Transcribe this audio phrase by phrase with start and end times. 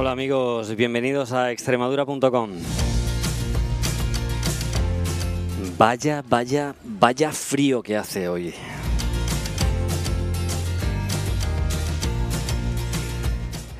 [0.00, 2.50] Hola amigos, bienvenidos a extremadura.com.
[5.76, 8.54] Vaya, vaya, vaya frío que hace hoy.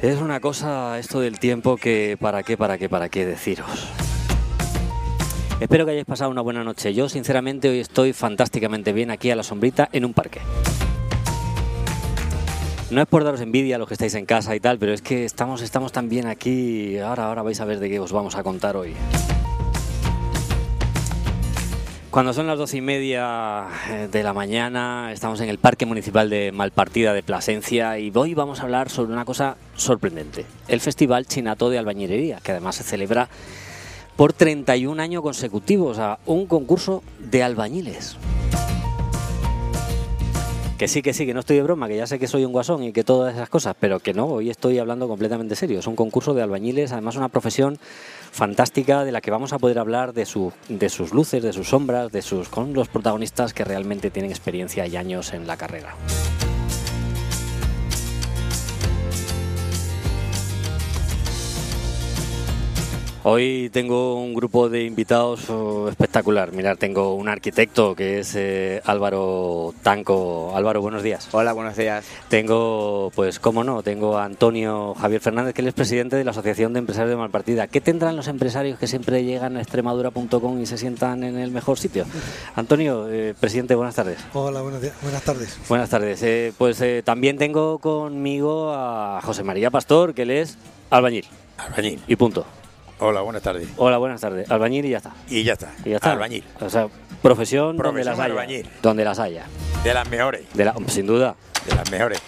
[0.03, 3.89] Es una cosa esto del tiempo que para qué, para qué, para qué deciros.
[5.61, 6.93] Espero que hayáis pasado una buena noche.
[6.95, 10.41] Yo sinceramente hoy estoy fantásticamente bien aquí a la sombrita en un parque.
[12.91, 15.03] No es por daros envidia a los que estáis en casa y tal, pero es
[15.03, 16.99] que estamos, estamos tan bien aquí.
[16.99, 18.95] Ahora, ahora vais a ver de qué os vamos a contar hoy.
[22.11, 26.31] Cuando son las doce y media eh, de la mañana, estamos en el Parque Municipal
[26.31, 31.27] de Malpartida de Plasencia y hoy vamos a hablar sobre una cosa sorprendente, el Festival
[31.27, 33.29] Chinato de Albañilería, que además se celebra
[34.17, 38.17] por 31 años consecutivos, sea, un concurso de albañiles.
[40.79, 42.53] Que sí, que sí, que no estoy de broma, que ya sé que soy un
[42.53, 45.81] guasón y que todas esas cosas, pero que no, hoy estoy hablando completamente serio.
[45.81, 47.81] Es un concurso de albañiles, además una profesión
[48.31, 51.71] fantástica de la que vamos a poder hablar de, su, de sus luces, de sus
[51.71, 55.97] sombras, de sus con los protagonistas que realmente tienen experiencia y años en la carrera.
[63.25, 65.49] Hoy tengo un grupo de invitados
[65.91, 66.53] espectacular.
[66.53, 70.53] Mirad, tengo un arquitecto que es eh, Álvaro Tanco.
[70.55, 71.29] Álvaro, buenos días.
[71.33, 72.05] Hola, buenos días.
[72.29, 76.31] Tengo, pues, cómo no, tengo a Antonio Javier Fernández, que él es presidente de la
[76.31, 77.67] Asociación de Empresarios de Malpartida.
[77.67, 81.79] ¿Qué tendrán los empresarios que siempre llegan a extremadura.com y se sientan en el mejor
[81.79, 82.05] sitio?
[82.55, 84.19] Antonio, eh, presidente, buenas tardes.
[84.33, 84.95] Hola, buenos días.
[85.03, 85.59] buenas tardes.
[85.69, 86.23] Buenas tardes.
[86.23, 90.57] Eh, pues eh, también tengo conmigo a José María Pastor, que él es
[90.89, 91.27] albañil.
[91.59, 92.01] Albañil.
[92.07, 92.47] Y punto.
[93.01, 93.69] Hola, buenas tardes.
[93.77, 94.51] Hola, buenas tardes.
[94.51, 95.13] Albañil y ya está.
[95.29, 95.73] Y ya está.
[95.85, 96.13] Y ya está.
[96.13, 96.43] Albañil.
[96.61, 96.89] O sea,
[97.23, 98.33] profesión, donde Profesión las haya.
[98.33, 98.69] albañil.
[98.83, 99.45] Donde las haya.
[99.85, 100.43] De las mejores.
[100.55, 101.37] De la- sin duda.
[101.69, 102.21] De las mejores.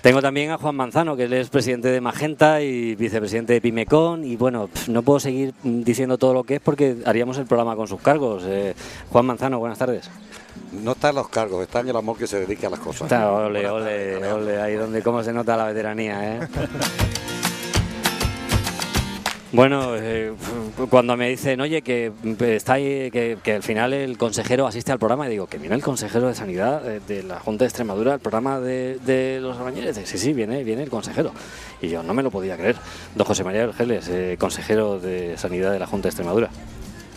[0.00, 4.22] Tengo también a Juan Manzano, que él es presidente de Magenta y vicepresidente de Pimecon.
[4.24, 7.88] Y bueno, no puedo seguir diciendo todo lo que es porque haríamos el programa con
[7.88, 8.44] sus cargos.
[8.46, 8.74] Eh,
[9.10, 10.10] Juan Manzano, buenas tardes.
[10.72, 13.02] No están los cargos, está en el amor que se dedica a las cosas.
[13.02, 16.48] Está, ole, ole, ole, ahí donde cómo se nota la veteranía, ¿eh?
[19.54, 20.32] Bueno, eh,
[20.90, 22.10] cuando me dicen, oye, que
[22.40, 25.82] está ahí, que, al final el consejero asiste al programa, y digo, que viene el
[25.82, 29.96] consejero de Sanidad eh, de la Junta de Extremadura al programa de, los albañiles.
[30.06, 31.30] Sí, sí, viene, viene el consejero.
[31.80, 32.74] Y yo no me lo podía creer.
[33.14, 36.50] Don José María Vergeles, eh, consejero de Sanidad de la Junta de Extremadura.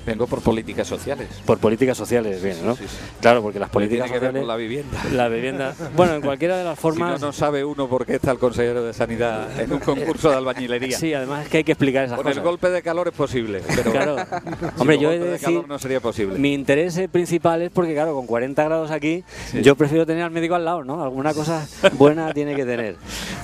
[0.08, 1.28] Vengo por políticas sociales.
[1.46, 2.76] Por políticas sociales, viene, ¿no?
[2.76, 2.96] sí, sí.
[3.22, 4.70] Claro, porque las políticas tiene que ver con la sociales...
[4.88, 5.16] vivienda.
[5.16, 5.76] La vivienda.
[5.96, 7.20] Bueno, en cualquiera de las Si formas...
[7.22, 10.38] no, no sabe uno por qué está el consejero de Sanidad en un concurso de
[10.38, 10.98] albañilería.
[10.98, 12.38] Sí, además es que hay que explicar esas Con cosas.
[12.38, 14.16] el golpe de calor es posible, pero Claro.
[14.70, 16.40] sin Hombre, yo he golpe de de decir, calor no sería posible.
[16.40, 19.24] mi interés principal es porque, claro, con 40 grados aquí,
[19.62, 21.04] yo prefiero tener al médico al lado, ¿no?
[21.04, 21.68] Alguna cosa
[21.98, 22.96] buena tiene que tener.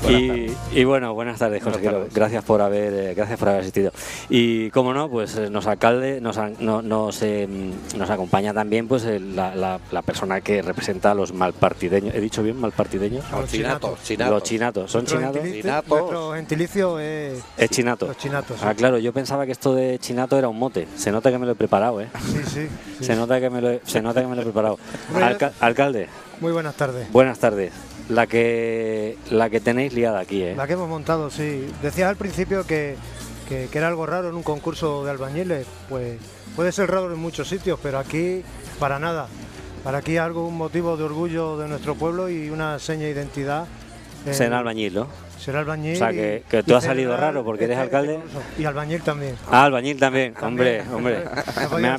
[0.09, 1.97] y, y bueno, buenas tardes, Buenas consejero.
[2.03, 2.13] tardes.
[2.13, 3.91] Gracias por haber, eh, gracias por haber asistido.
[4.29, 7.47] Y como no, pues eh, nos alcalde, nos, an- no- nos, eh,
[7.96, 12.14] nos acompaña también, pues la, la- la persona que representa a los malpartideños.
[12.16, 13.24] ¿He dicho bien malpartideños?
[13.31, 14.44] Los chinatos, Los chinatos.
[14.44, 15.44] chinatos, son chinatos.
[15.44, 15.90] Chinatos.
[16.00, 18.08] Nuestro gentilicio es, Es chinato.
[18.08, 18.58] los chinatos.
[18.59, 18.66] sí.
[18.68, 20.88] Ah, claro, yo pensaba que esto de chinato era un mote.
[20.96, 22.09] Se nota que me lo he preparado, ¿eh?
[22.25, 22.68] Sí, sí,
[23.00, 23.03] sí.
[23.06, 24.80] Se nota que me lo he, se nota que me lo he preparado.
[25.16, 26.08] Alca- alcalde,
[26.40, 27.12] Muy buenas tardes.
[27.12, 27.72] buenas tardes.
[28.09, 30.56] La que la que tenéis liada aquí, ¿eh?
[30.58, 31.66] La que hemos montado, sí.
[31.81, 32.96] Decías al principio que,
[33.47, 35.66] que- que era algo raro en un concurso de albañiles.
[35.88, 36.18] Pues
[36.56, 38.41] puede ser raro en muchos sitios, pero aquí
[38.80, 39.28] para nada.
[39.84, 43.66] Para aquí algo, un motivo de orgullo de nuestro pueblo y una seña de identidad.
[44.25, 45.08] eh, Ser albañil, ¿no?
[45.38, 45.96] Ser albañil.
[45.96, 48.19] O sea, que- tú has salido raro porque eres este- alcalde.
[48.58, 49.36] Y albañil también.
[49.52, 51.25] Ah, albañil también, hombre, hombre.
[51.81, 51.97] Me ha-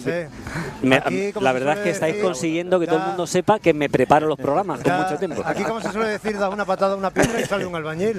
[0.80, 3.74] me- Aquí, la verdad es que estáis decir, consiguiendo que todo el mundo sepa que
[3.74, 5.42] me preparo los programas con mucho tiempo.
[5.44, 8.18] Aquí, como se suele decir, da una patada a una piedra y sale un albañil.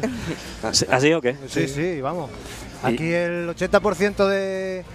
[0.62, 1.36] ¿Así o qué?
[1.50, 2.30] Sí, sí, vamos.
[2.84, 4.86] Aquí el 80% de,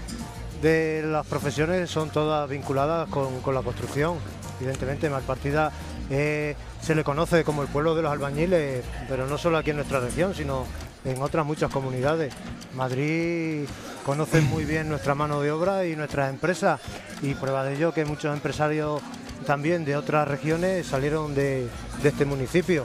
[0.63, 4.17] de las profesiones son todas vinculadas con, con la construcción.
[4.61, 5.73] Evidentemente, Malpartida
[6.11, 9.77] eh, se le conoce como el pueblo de los albañiles, pero no solo aquí en
[9.77, 10.67] nuestra región, sino
[11.05, 12.35] en otras muchas comunidades.
[12.75, 13.67] Madrid
[14.05, 16.81] conoce muy bien nuestra mano de obra y nuestras empresas
[17.23, 19.01] y prueba de ello que muchos empresarios
[19.47, 21.67] también de otras regiones salieron de,
[22.03, 22.85] de este municipio.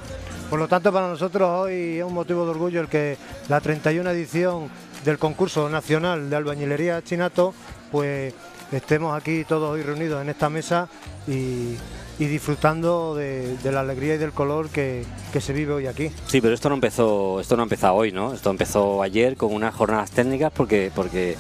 [0.49, 3.17] Por lo tanto, para nosotros hoy es un motivo de orgullo el que
[3.49, 4.69] la 31 edición
[5.05, 7.53] del concurso nacional de albañilería Chinato,
[7.91, 8.33] pues
[8.71, 10.89] estemos aquí todos hoy reunidos en esta mesa
[11.27, 11.75] y,
[12.17, 15.05] disfrutando de, la alegría y del color que,
[15.39, 16.09] se vive hoy aquí.
[16.27, 18.33] Sí, pero esto no empezó, esto no ha empezado hoy, ¿no?
[18.33, 21.35] Esto empezó ayer con unas jornadas técnicas porque, porque,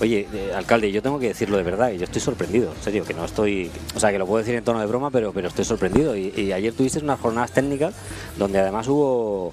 [0.00, 3.04] oye, eh, alcalde, yo tengo que decirlo de verdad y yo estoy sorprendido, en serio,
[3.04, 5.48] que no estoy, o sea, que lo puedo decir en tono de broma, pero, pero
[5.48, 6.16] estoy sorprendido.
[6.16, 7.94] Y ayer tuviste unas jornadas técnicas
[8.38, 9.52] donde además hubo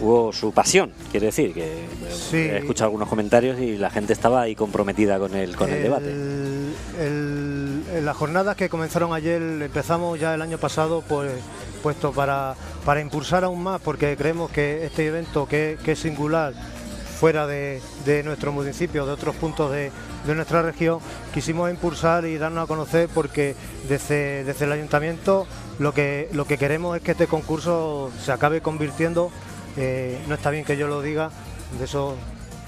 [0.00, 1.84] hubo su pasión, quiere decir, que
[2.30, 2.36] Sí.
[2.38, 6.10] he escuchado algunos comentarios y la gente estaba ahí comprometida con el, con el, debate.
[6.10, 11.32] el- en las jornadas que comenzaron ayer, empezamos ya el año pasado, pues
[11.82, 12.54] puesto para,
[12.84, 16.52] para impulsar aún más, porque creemos que este evento que, que es singular
[17.18, 19.90] fuera de, de nuestro municipio, de otros puntos de,
[20.26, 21.00] de nuestra región,
[21.34, 23.54] quisimos impulsar y darnos a conocer porque
[23.88, 25.46] desde, desde el ayuntamiento
[25.78, 29.30] lo que, lo que queremos es que este concurso se acabe convirtiendo,
[30.26, 31.30] no está bien que yo lo diga,
[31.78, 32.16] de eso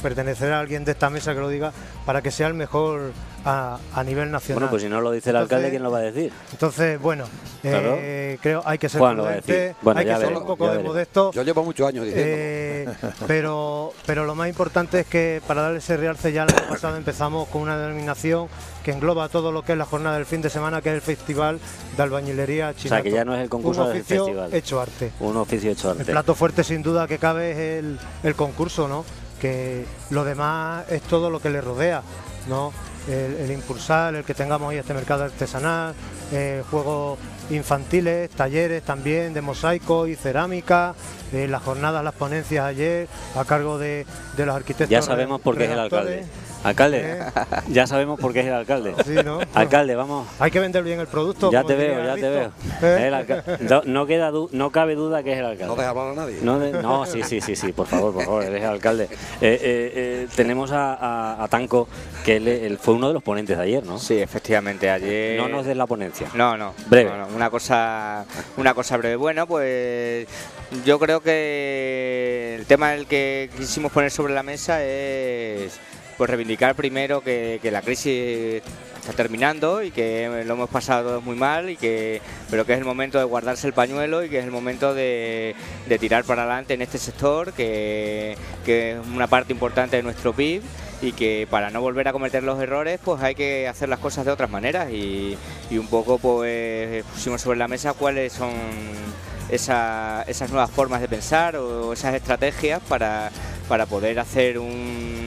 [0.03, 1.73] pertenecerá a alguien de esta mesa que lo diga,
[2.05, 3.12] para que sea el mejor
[3.44, 4.61] a, a nivel nacional.
[4.61, 6.33] Bueno, pues si no lo dice el Entonces- alcalde, ¿quién lo va a decir?
[6.53, 7.25] Entonces, bueno,
[7.62, 7.94] Claro.
[7.99, 9.77] eh, creo hay que ser Juan lo va a prudente, decir.
[9.83, 11.33] Bueno, hay ya que ser veremos, un poco de modesto.
[11.33, 12.33] Yo llevo muchos años diciendo.
[12.37, 12.89] Eh,
[13.27, 16.97] pero, pero lo más importante es que para darle ese realce ya el año pasado
[16.97, 18.49] empezamos con una denominación
[18.85, 21.00] que engloba todo lo que es la jornada del fin de semana, que es el
[21.03, 21.61] Festival
[21.97, 23.00] de Albañilería China.
[23.03, 24.55] que ya no es el concurso, un el oficio festival.
[24.55, 25.12] hecho arte.
[25.21, 26.12] Un oficio hecho El arte.
[26.12, 29.05] plato fuerte sin duda que cabe es el, el concurso, ¿no?
[29.41, 32.03] Que lo demás es todo lo que le rodea,
[32.49, 32.73] ¿no?
[33.08, 35.94] El, el impulsar, el que tengamos ahí este mercado artesanal,
[36.32, 37.19] eh, juegos
[37.50, 40.94] infantiles, talleres también de mosaico y cerámica,
[41.32, 44.06] eh, las jornadas, las ponencias ayer a cargo de,
[44.37, 44.88] de los arquitectos.
[44.88, 46.25] Ya sabemos por qué es el alcalde.
[46.64, 47.25] Alcalde, Eh.
[47.69, 48.94] ya sabemos por qué es el alcalde.
[49.05, 49.41] Sí, ¿no?
[49.55, 50.29] Alcalde, vamos.
[50.38, 51.50] Hay que vender bien el producto.
[51.50, 52.53] Ya te veo, ya te veo.
[52.82, 53.59] ¿Eh?
[53.61, 55.67] No, no queda du- no cabe duda que es el alcalde.
[55.67, 56.38] no deja hablar a nadie.
[56.43, 59.05] No, de- no, sí, sí, sí, sí, por favor, por favor, eres el alcalde.
[59.05, 59.09] Eh,
[59.41, 61.88] eh, eh, tenemos a, a- a Tanco,
[62.25, 63.99] que él, él fue uno de los ponentes de ayer, ¿no?
[63.99, 65.41] Sí, efectivamente, ayer...
[65.41, 66.29] No nos des la ponencia.
[66.35, 66.75] No, no.
[66.87, 67.11] Breve.
[67.11, 68.25] no, no, una cosa,
[68.56, 69.17] una cosa breve.
[69.17, 70.26] Bueno, pues
[70.85, 75.79] yo creo que el tema el que quisimos poner sobre la mesa es
[76.23, 78.63] pues reivindicar primero que, la crisis
[79.01, 82.79] está terminando y que lo hemos pasado todos muy mal y que pero que es
[82.79, 85.57] el momento de guardarse el pañuelo y que es el momento de,
[85.99, 90.63] tirar para adelante en este sector que, que es una parte importante de nuestro PIB
[91.03, 94.25] y que para no volver a cometer los errores pues hay que hacer las cosas
[94.25, 95.37] de otras maneras y,
[95.73, 98.53] y un poco pues pusimos sobre la mesa cuáles son
[99.49, 103.33] esa- esas nuevas formas de pensar o esas estrategias para,
[103.69, 105.22] para poder hacer un,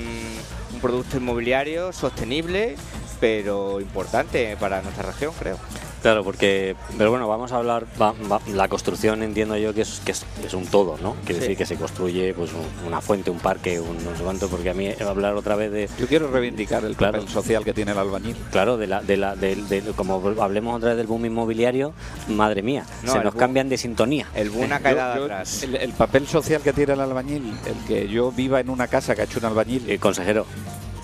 [0.76, 2.76] un producto inmobiliario sostenible
[3.20, 5.58] pero importante para nuestra región creo.
[6.06, 10.04] Claro, porque, pero bueno, vamos a hablar, va- va- la construcción entiendo yo que es,
[10.06, 11.16] que es, es un todo, ¿no?
[11.26, 11.40] Quiere Sí.
[11.40, 14.70] decir que se construye pues un- una fuente, un parque, un no sé cuánto, porque
[14.70, 17.14] a mí hablar otra vez de, Yo quiero reivindicar el Claro.
[17.18, 18.36] papel social que tiene el albañil.
[18.52, 21.94] claro, de la, de la, del- del- como hablemos otra vez del boom inmobiliario,
[22.28, 24.28] madre mía, No, se el nos boom- cambian de sintonía.
[24.36, 25.64] El boom ha caído atrás.
[25.64, 29.16] el, el papel social que tiene el albañil, el que yo viva en una casa
[29.16, 29.90] que ha hecho un albañil.
[29.90, 30.46] Eh, consejero,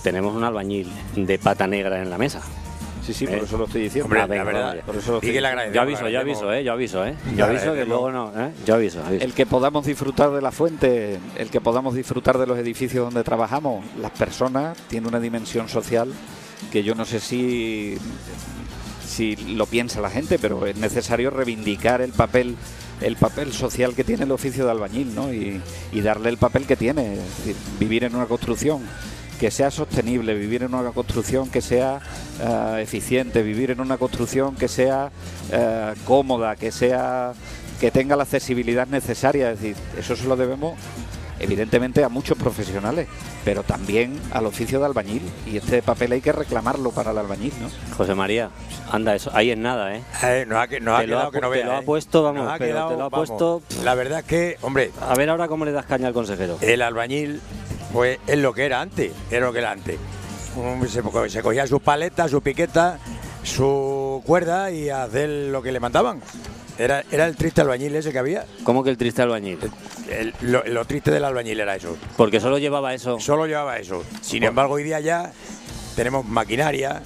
[0.04, 2.42] tenemos un albañil de pata negra en la mesa.
[3.01, 3.30] Sí, sí, eh.
[3.30, 4.06] por eso lo estoy diciendo.
[4.06, 6.53] Hombre, Ah, venga, la verdad, por eso y que le agradecemos, Yo aviso, yo aviso,
[6.53, 7.15] eh, yo aviso, eh.
[7.36, 8.51] Yo aviso que luego no, eh.
[8.65, 9.24] Yo aviso, aviso.
[9.25, 13.24] El que podamos disfrutar de la fuente, el que podamos disfrutar de los edificios donde
[13.24, 16.12] trabajamos, las personas, tiene una dimensión social
[16.71, 17.98] que yo no sé si,
[19.06, 22.56] si lo piensa la gente, pero es necesario reivindicar el papel
[23.01, 25.33] el papel social que tiene el oficio de albañil ¿no?
[25.33, 25.59] y,
[25.92, 28.83] y darle el papel que tiene, es decir, vivir en una construcción
[29.42, 32.00] que sea sostenible, vivir en una construcción que sea
[32.40, 35.10] eh, eficiente, vivir en una construcción que sea
[35.52, 37.33] eh, cómoda, que sea
[37.80, 40.76] que tenga la accesibilidad necesaria, es decir, eso se lo debemos
[41.40, 43.07] evidentemente a muchos profesionales,
[43.44, 47.52] pero también al oficio de albañil y este papel hay que reclamarlo para el albañil,
[47.60, 47.95] ¿no?
[47.98, 48.52] José María,
[48.92, 50.04] anda, eso ahí es nada, ¿eh?
[50.21, 52.54] Eh, nos ha, quedado ha que no pu- te vea, lo ha puesto, vamos, Nos
[52.54, 53.28] ha pero quedado, te lo ha vamos.
[53.30, 56.60] puesto- La verdad es que, hombre, A ver ahora cómo le das caña al consejero.
[56.62, 57.42] el albañil,
[57.94, 59.98] pues es lo que era antes, era lo que era antes.
[60.56, 63.00] Um, Se, cogía sus paletas, su piqueta,
[63.44, 66.21] su cuerda y a hacer lo que le mandaban.
[66.78, 68.45] Era, era el triste albañil ese que había.
[68.64, 69.60] ¿Cómo que el triste albañil?
[70.10, 71.95] El- lo, lo triste del albañil era eso.
[72.18, 73.19] Porque solo llevaba eso.
[73.19, 74.04] Solo llevaba eso.
[74.21, 75.31] Sin embargo, hoy día ya
[75.95, 77.02] tenemos maquinaria,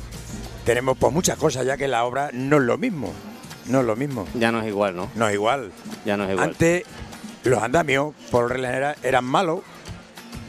[0.65, 3.11] tenemos pues muchas cosas ya que la obra no es lo mismo.
[3.65, 4.27] No es lo mismo.
[4.35, 5.09] Ya no es igual, ¿no?
[5.15, 5.71] No es igual.
[6.05, 6.49] Ya no es igual.
[6.49, 6.83] Antes
[7.43, 9.59] los andamios, por regla general, eran malos.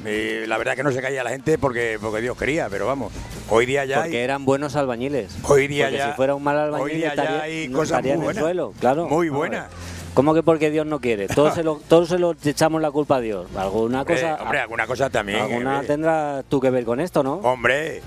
[0.06, 3.12] Eh, la verdad que no se caía la gente porque, porque Dios quería, pero vamos.
[3.48, 5.36] Hoy día ya Porque hay, eran buenos albañiles.
[5.44, 7.78] hoy día Porque ya, si fuera un mal albañil hoy día ya estaría, hay no
[7.78, 9.08] cosas muy en el suelo, claro.
[9.08, 9.66] Muy buenas.
[10.14, 11.28] ¿Cómo que porque Dios no quiere?
[11.28, 13.46] Todos se lo, todos se lo echamos la culpa a Dios.
[13.54, 15.40] Alguna Hombre, cosa, hombre, alguna cosa también.
[15.40, 15.86] alguna hombre.
[15.88, 17.34] tendrás tú que ver con esto, ¿no?
[17.36, 18.00] Hombre,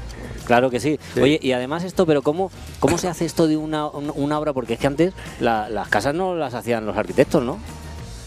[0.45, 0.99] Claro que sí.
[1.13, 1.21] Sí.
[1.21, 4.51] Oye, y además esto, pero ¿cómo, cómo se hace esto de una, un- una obra?
[4.53, 7.59] Porque es que antes la- las casas no las hacían los arquitectos, ¿no?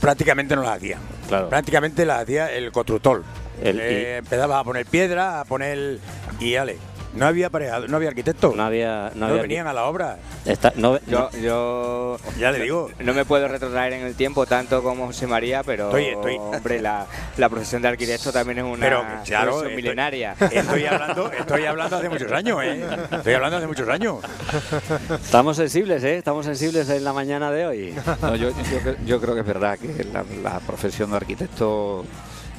[0.01, 0.99] prácticamente no las hacía.
[1.29, 1.49] Claro.
[1.49, 3.23] Prácticamente las hacía el constructor.
[3.63, 5.99] El- Eh, Empezaba a poner piedra, a poner.
[6.41, 6.77] Y ale.
[7.15, 8.55] No había pareja, no había arquitecto.
[8.57, 9.11] No había.
[9.15, 10.17] No, No había venían a la obra.
[10.47, 12.89] Está- no- Yo, yo Ya le digo.
[13.01, 16.81] no me puedo retrotraer en el tiempo tanto como José María, pero Estoy- estoy- hombre,
[16.81, 17.05] la,
[17.37, 20.35] la profesión de arquitecto también es una Pero, claro, profesión estoy- milenaria.
[20.41, 22.83] Estoy hablando, estoy hablando hace muchos años, ¿eh?
[23.13, 24.17] Estoy hablando hace muchos años.
[25.23, 26.17] Estamos sensibles, ¿eh?
[26.17, 27.95] Estamos sensibles en la mañana de hoy.
[28.23, 32.07] No, yo, yo cre- yo creo que es verdad que la, la profesión de arquitecto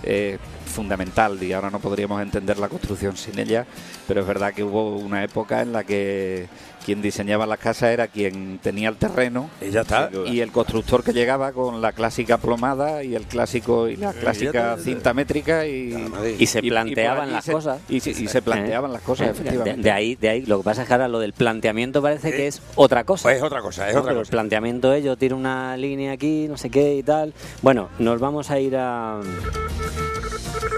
[0.04, 0.38] es
[0.74, 3.65] fundamental y ahora no podríamos entender la construcción sin ella,
[4.08, 6.48] pero es verdad que hubo una época en la que
[6.86, 10.10] quien diseñaba las casas era quien tenía el terreno Y ya está.
[10.25, 14.75] y el constructor que llegaba con la clásica plomada y el clásico y la clásica
[14.77, 15.96] cinta métrica y,
[16.39, 17.80] Y se planteaban las se- cosas.
[17.88, 20.63] y, se- y se planteaban las cosas efectivamente De, de ahí, de ahí, lo que
[20.65, 23.24] pasa es que ahora lo del planteamiento parece que es otra cosa.
[23.24, 24.01] Pues es otra cosa, es ¿no?
[24.01, 27.34] otra Pero El planteamiento es yo tiro una línea aquí, no sé qué y tal.
[27.62, 29.22] Bueno, nos vamos a ir a.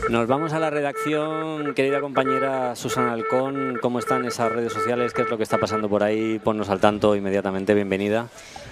[0.09, 3.79] Nos vamos a la redacción, querida compañera Susana Alcón.
[3.81, 5.13] ¿Cómo están esas redes sociales?
[5.13, 6.39] ¿Qué es lo que está pasando por ahí?
[6.39, 7.73] Ponnos al tanto inmediatamente.
[7.73, 8.27] Bienvenida.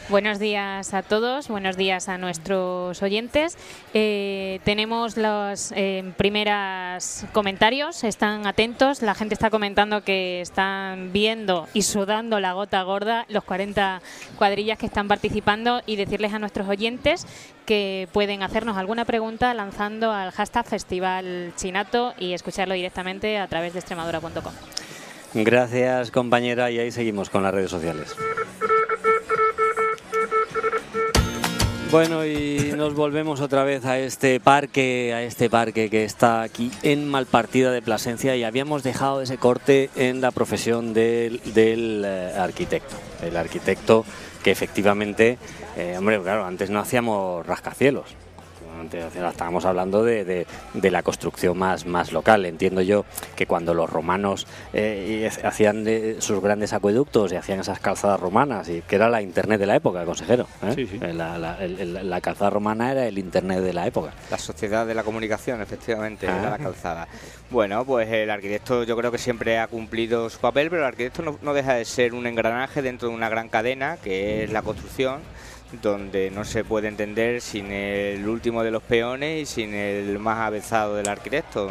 [0.09, 3.57] Buenos días a todos, buenos días a nuestros oyentes.
[3.93, 9.01] Eh, tenemos los eh, primeros comentarios, están atentos.
[9.01, 14.01] La gente está comentando que están viendo y sudando la gota gorda los 40
[14.37, 17.25] cuadrillas que están participando y decirles a nuestros oyentes
[17.65, 23.71] que pueden hacernos alguna pregunta lanzando al hashtag Festival Chinato y escucharlo directamente a través
[23.71, 24.53] de extremadura.com.
[25.33, 26.69] Gracias, compañera.
[26.71, 28.15] Y ahí seguimos con las redes sociales.
[31.93, 36.71] Bueno, y nos volvemos otra vez a este parque, a este parque que está aquí
[36.81, 42.33] en Malpartida de Plasencia y habíamos dejado ese corte en la profesión del, del, eh,
[42.35, 42.95] arquitecto.
[43.21, 44.05] El arquitecto
[44.43, 45.37] que efectivamente,
[45.77, 48.05] eh, hombre, claro, antes no hacíamos rascacielos.
[48.91, 52.45] Estábamos hablando de, de- de la construcción más, más local.
[52.45, 57.79] Entiendo yo que cuando los romanos eh, hacían eh, sus grandes acueductos y hacían esas
[57.79, 60.47] calzadas romanas, y que era la internet de la época, consejero.
[60.63, 60.73] ¿eh?
[60.75, 60.99] Sí, sí.
[60.99, 64.13] La, la- el- el- la calzada romana era el internet de la época.
[64.31, 66.37] La sociedad de la comunicación, efectivamente, Ah.
[66.39, 67.07] era la calzada.
[67.49, 71.21] Bueno, pues el arquitecto yo creo que siempre ha cumplido su papel, pero el arquitecto
[71.21, 74.61] no, no deja de ser un engranaje dentro de una gran cadena que es la
[74.63, 75.19] construcción,
[75.81, 80.39] donde no se puede entender sin el último de los peones y sin el más
[80.39, 81.69] avezado del arquitecto.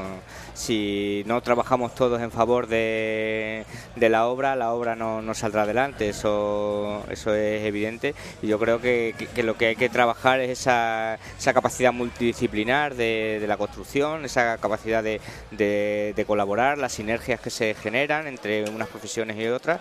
[0.55, 3.65] Si no trabajamos todos en favor de,
[3.97, 8.15] la obra, la obra no, no saldrá adelante, eso, eso es evidente.
[8.43, 11.19] Y yo creo que, que- lo que hay que trabajar es esa,
[11.55, 18.69] capacidad multidisciplinar de, la construcción, esa capacidad de colaborar, las sinergias que se generan entre
[18.71, 19.81] unas profesiones y otras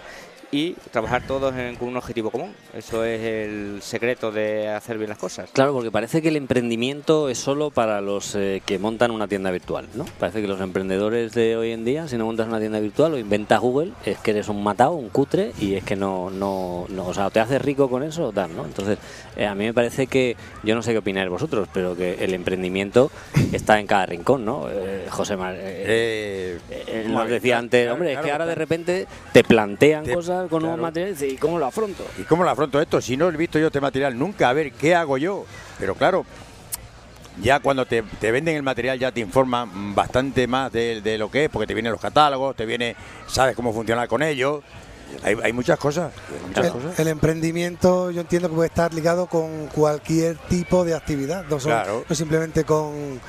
[0.52, 2.54] y trabajar todos en- con un objetivo común.
[2.74, 5.50] Eso es el secreto de hacer bien las cosas.
[5.54, 9.50] Claro, porque parece que el emprendimiento es solo para los eh, que montan una tienda
[9.52, 10.06] virtual, ¿no?
[10.20, 13.18] Parece que los emprendedores de hoy en día, si no montas una tienda virtual o
[13.18, 17.08] inventas Google, es que eres un matado, un cutre y es que no, no, no
[17.08, 18.66] o sea, o te haces rico con eso o tal, ¿no?
[18.66, 18.98] Entonces,
[19.38, 22.34] eh, a mí me parece que, yo no sé qué opináis vosotros, pero que el
[22.34, 23.10] emprendimiento
[23.54, 24.68] está en cada rincón, ¿no?
[24.70, 28.46] Eh, José Mar, eh, Eh, eh, nos decía antes, claro, hombre, es claro, que ahora
[28.46, 30.82] de repente te plantean Te- cosas con nuevos claro.
[30.88, 32.06] materiales y dices, ¿y cómo lo afronto?
[32.18, 33.02] ¿Y cómo lo afronto esto?
[33.02, 35.46] Si no he visto yo este material nunca, a ver, ¿qué hago yo?
[35.80, 36.26] Pero claro,
[37.42, 41.32] ya cuando te, te venden el material ya te informan bastante más de, de lo
[41.32, 42.96] que es, porque te vienen los catálogos, te viene,
[43.28, 44.62] sabes cómo funcionar con ellos.
[45.24, 46.12] Hay, hay muchas cosas.
[46.30, 47.00] hay muchas El, cosas.
[47.00, 51.72] el emprendimiento yo entiendo que puede estar ligado con cualquier tipo de actividad, no, son-
[51.72, 52.06] Claro.
[52.08, 53.20] no simplemente con,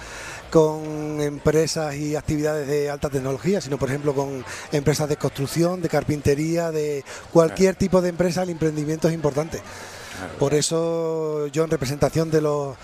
[0.53, 5.89] con empresas y actividades de alta tecnología, sino por ejemplo con empresas de construcción, de
[5.89, 9.63] carpintería, de cualquier tipo de empresa, el emprendimiento es importante.
[10.39, 12.77] Por eso yo en representación de los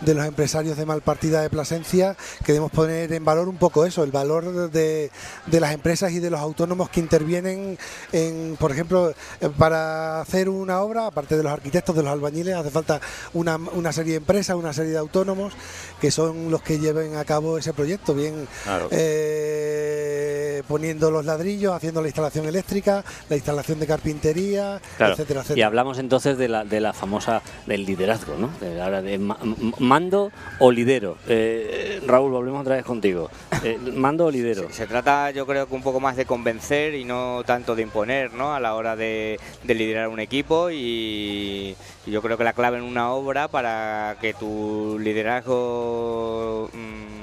[0.00, 4.10] de los empresarios de Malpartida de Plasencia queremos poner en valor un poco eso, el
[4.12, 5.10] valor de,
[5.46, 7.78] de las empresas y de los autónomos que intervienen
[8.12, 12.54] en, por ejemplo, eh, para hacer una obra, aparte de los arquitectos, de los albañiles,
[12.54, 13.00] hace falta
[13.32, 15.52] una, una serie de empresas, una serie de autónomos
[16.00, 18.88] que son los que lleven a cabo ese proyecto, bien Claro.
[18.90, 25.12] eh, poniendo los ladrillos, haciendo la instalación eléctrica, la instalación de carpintería, Claro.
[25.14, 25.66] etcétera, Y etcétera.
[25.66, 28.50] hablamos entonces de la, de la famosa del liderazgo, ¿no?
[28.60, 31.16] De, ahora de ma- m- mando o lidero.
[31.28, 33.30] Eh, Raúl, volvemos otra vez contigo.
[33.62, 34.68] Eh, mando o lidero.
[34.70, 38.32] Se trata, yo creo que un poco más de convencer y no tanto de imponer,
[38.32, 38.54] ¿no?
[38.54, 41.76] A la hora de, de liderar un equipo y,
[42.06, 47.13] yo creo que la clave en una obra para que tu liderazgo mm,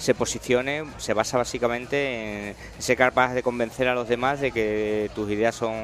[0.00, 5.10] se posicione se basa básicamente en ser capaz de convencer a los demás de que
[5.14, 5.74] tus ideas son,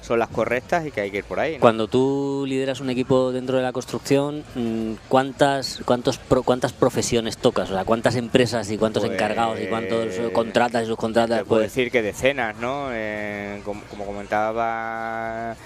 [0.00, 1.54] son las correctas y que hay que ir por ahí.
[1.54, 1.60] ¿no?
[1.60, 7.36] Cuando tú lideras un equipo dentro de la construcción, mm, ¿cuántas, cuántos, pro- cuántas profesiones
[7.36, 7.68] tocas?
[7.70, 11.40] O sea, ¿cuántas empresas y cuántos Pues, encargados y cuántos eh, contratas y subcontratas?
[11.40, 12.90] Te puedo Pues, decir que decenas, ¿no?
[12.92, 15.56] Eh, como, como comentaba,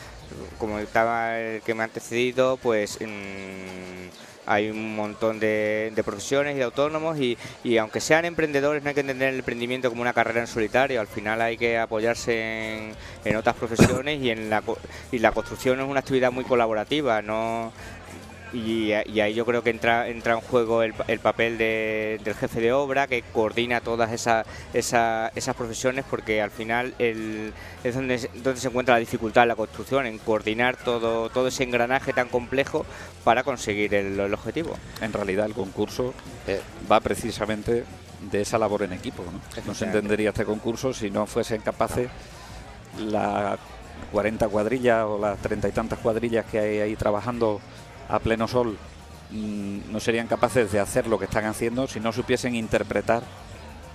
[0.59, 3.98] como comentaba el que me ha antecedido, pues mm,
[4.49, 8.89] hay un montón de, de profesiones y de autónomos y, y aunque sean emprendedores no
[8.89, 12.77] hay que entender el emprendimiento como una carrera en solitario, al final hay que apoyarse
[12.77, 14.63] en, en otras profesiones y en la
[15.13, 17.73] y la construcción es una actividad muy colaborativa, no
[18.53, 22.35] y, y ahí yo creo que entra, entra en juego el, el papel de- del
[22.35, 27.53] jefe de obra que coordina todas esas, esa- esas profesiones porque al final el-
[27.85, 31.49] es donde, se- donde se encuentra la dificultad en la construcción, en coordinar todo, todo
[31.49, 32.87] ese engranaje tan complejo
[33.25, 34.77] para conseguir el, el objetivo.
[35.03, 36.15] En realidad el concurso
[36.47, 37.85] Eh, va precisamente
[38.31, 39.23] de esa labor en equipo.
[39.25, 39.33] ¿no?
[39.67, 42.09] No se entendería este concurso si no fuesen capaces
[42.99, 43.59] las
[44.13, 47.61] 40 cuadrillas o las treinta y tantas cuadrillas que hay ahí trabajando
[48.09, 48.77] a pleno sol
[49.31, 53.23] mm, no serían capaces de hacer lo que están haciendo si no supiesen interpretar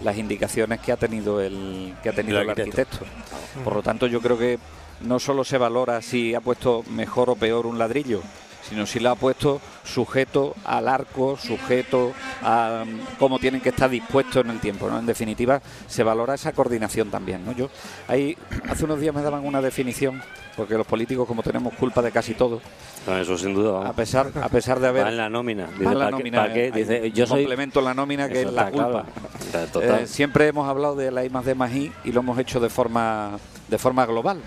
[0.02, 2.98] las indicaciones que ha tenido el que ha tenido El el arquitecto.
[3.06, 3.64] arquitecto.
[3.64, 4.60] Por lo tanto, yo creo que
[5.02, 8.22] no solo se valora si ha puesto mejor o peor un ladrillo,
[8.70, 13.90] sino si lo ha puesto sujeto al arco, sujeto a mm, cómo tienen que estar
[13.90, 14.90] dispuestos en el tiempo.
[14.90, 14.98] ¿no?
[15.00, 17.46] En definitiva, se valora esa coordinación también.
[17.46, 17.52] ¿no?
[17.52, 17.70] Yo
[18.08, 18.38] ahí
[18.70, 20.22] hace unos días me daban una definición,
[20.56, 22.62] porque los políticos como tenemos culpa de casi todo,
[23.06, 23.86] no, eso sin duda.
[23.90, 25.68] a pesar a pesar de haber Va en la nómina.
[25.68, 26.68] Dice, la ¿para qué- nómina, para qué?
[26.68, 27.42] eh, Dice, hay yo soy...
[27.42, 29.04] complemento en la nómina que Eso es la claro.
[29.52, 29.68] culpa.
[29.74, 30.00] Total.
[30.04, 32.62] Eh, siempre hemos hablado de la I más D más I y lo hemos hecho
[32.62, 34.40] de forma, de forma global.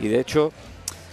[0.00, 0.50] Y de hecho,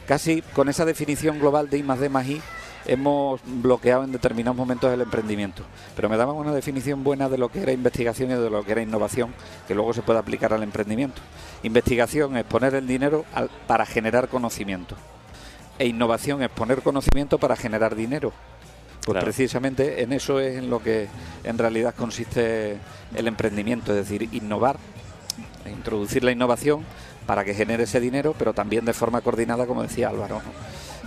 [0.08, 2.42] casi con esa definición global de I más D más I
[2.86, 5.64] hemos bloqueado en determinados momentos el emprendimiento.
[5.96, 8.72] Pero me daban una definición buena de lo que era investigación y de lo que
[8.72, 9.34] era innovación,
[9.68, 11.22] que luego se puede aplicar al emprendimiento.
[11.64, 14.96] Investigación es poner el dinero al- para generar conocimiento.
[15.80, 18.32] E innovación es poner conocimiento para generar dinero.
[19.04, 19.26] Pues Claro.
[19.26, 21.08] precisamente en eso es en lo que
[21.44, 22.78] en realidad consiste
[23.16, 24.78] el emprendimiento, es decir, innovar,
[25.70, 26.84] introducir la innovación
[27.28, 30.42] para que genere ese dinero, pero también de forma coordinada, como decía Álvaro.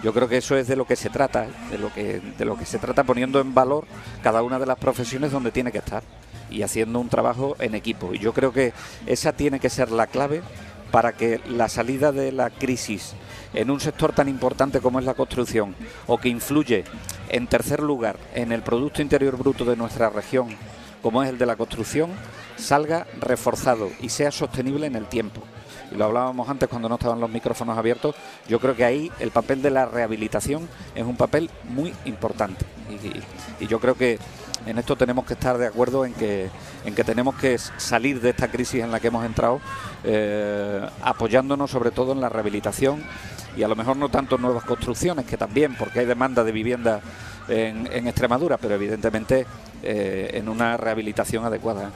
[0.04, 1.50] Yo creo que eso es de lo que se trata, ¿eh?
[1.72, 3.84] de lo que de lo que se trata poniendo en valor
[4.22, 6.02] cada una de las profesiones donde tiene que estar
[6.50, 8.14] y haciendo un trabajo en equipo.
[8.14, 8.72] Y yo creo que
[9.06, 10.42] esa tiene que ser la clave
[10.90, 13.14] para que la salida de la crisis
[13.54, 15.74] en un sector tan importante como es la construcción
[16.06, 16.84] o que influye
[17.28, 20.48] en tercer lugar en el Producto Interior Bruto de nuestra región
[21.02, 22.10] como es el de la construcción
[22.56, 25.42] salga reforzado y sea sostenible en el tiempo.
[25.90, 28.14] Y lo hablábamos antes cuando no estaban los micrófonos abiertos.
[28.48, 32.64] Yo creo que ahí el papel de la rehabilitación es un papel muy importante.
[33.60, 34.18] Y, yo creo que
[34.66, 36.50] en esto tenemos que estar de acuerdo en que,
[36.84, 39.60] en que tenemos que salir de esta crisis en la que hemos entrado
[40.04, 43.02] eh, apoyándonos sobre todo en la rehabilitación
[43.56, 46.52] y a lo mejor no tanto en nuevas construcciones, que también, porque hay demanda de
[46.52, 47.00] vivienda
[47.48, 49.46] en, Extremadura, pero evidentemente
[49.82, 51.90] eh, en una rehabilitación adecuada.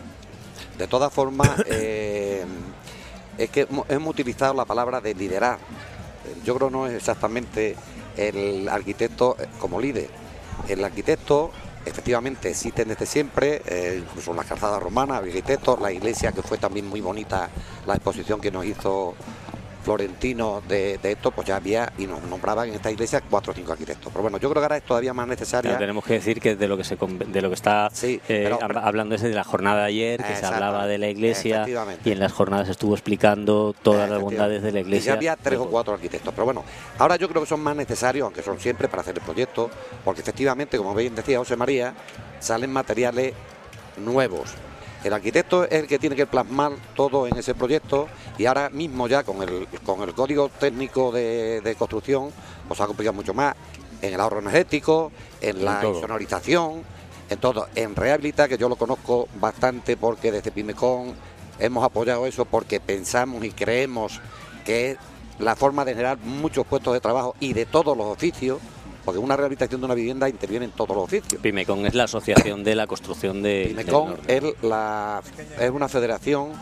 [0.79, 2.45] De todas formas, eh,
[3.39, 5.59] es que hemos- utilizado la palabra de liderar.
[6.45, 7.77] Yo creo no es exactamente
[8.17, 10.09] el arquitecto eh, como líder.
[10.69, 11.51] El arquitecto
[11.85, 16.87] efectivamente existe desde siempre, eh, incluso las calzadas romanas, arquitectos, la iglesia que fue también
[16.89, 17.51] muy bonita,
[17.87, 19.15] la exposición que nos hizo
[19.85, 23.55] Florentino de, de esto, pues ya había y nos nombraban en esta iglesia cuatro o
[23.55, 24.11] cinco arquitectos.
[24.11, 25.71] Pero bueno, yo creo que ahora es todavía más necesaria.
[25.73, 28.41] Claro, tenemos que decir que de lo que se de lo que está Sí, eh,
[28.45, 31.67] pero- hab- hablando ese de la jornada de ayer, que se hablaba de la iglesia
[32.05, 35.13] y en las jornadas estuvo explicando todas las bondades de la Y ya iglesia.
[35.15, 36.33] había tres o cuatro arquitectos.
[36.35, 36.65] Pero bueno,
[36.99, 39.71] ahora yo creo que son más necesarios, aunque son siempre para hacer el proyecto,
[40.05, 41.93] porque efectivamente, como bien decía José María,
[42.41, 43.35] salen materiales
[43.99, 44.51] nuevos.
[45.05, 49.07] El arquitecto es el que tiene que plasmar todo en ese proyecto y ahora mismo
[49.07, 52.31] ya con el, con el código técnico de, de construcción,
[52.67, 53.55] pues ha complicado mucho más
[54.01, 55.13] en el ahorro energético,
[55.43, 55.95] en la todo.
[55.95, 56.83] insonorización,
[57.29, 57.69] en todo.
[57.75, 61.15] En Rehabilita, que yo lo conozco bastante porque desde Pimecon
[61.59, 64.21] hemos apoyado eso porque pensamos y creemos
[64.65, 64.99] que es
[65.39, 68.59] la forma de generar muchos puestos de trabajo y de todos los oficios,
[69.05, 71.41] porque una rehabilitación de una vivienda interviene en todos los oficios.
[71.41, 75.23] Pimecon es la asociación de la construcción de Pimecon es, la,
[75.61, 76.53] es una federación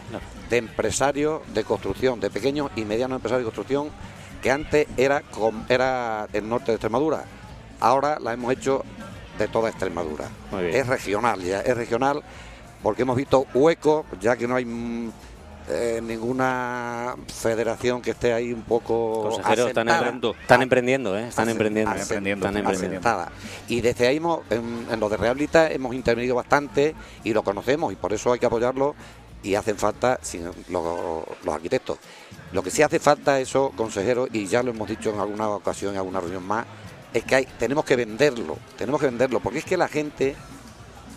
[0.51, 3.91] de empresarios de construcción, de pequeños y medianos empresarios de construcción,
[4.43, 5.23] que antes era,
[5.69, 7.25] era el norte de Extremadura.
[7.81, 8.85] Ahora la hemos hecho
[9.39, 10.29] de toda Extremadura.
[10.71, 12.23] Es regional ya, es regional
[12.83, 14.65] porque hemos visto huecos, ya que no hay
[15.69, 19.99] eh, ninguna federación que esté ahí un poco Consejeros están, asentada.
[20.11, 21.29] emprendiendo, están emprendiendo, ¿eh?
[21.29, 21.91] Están Asen- emprendiendo.
[21.93, 22.71] asen- Están emprendiendo.
[22.71, 23.33] asentada.
[23.69, 26.95] Y desde ahí hemos, en, en lo de Rehabilita hemos intervenido bastante
[27.25, 28.95] y lo conocemos y por eso hay que apoyarlo
[29.43, 31.99] y hacen falta sin- lo- los arquitectos.
[32.53, 35.93] Lo que sí hace falta eso, consejeros, y ya lo hemos dicho en alguna ocasión,
[35.93, 36.67] en alguna reunión más,
[37.15, 40.35] es que hay, tenemos que venderlo, tenemos que venderlo, porque es que la gente,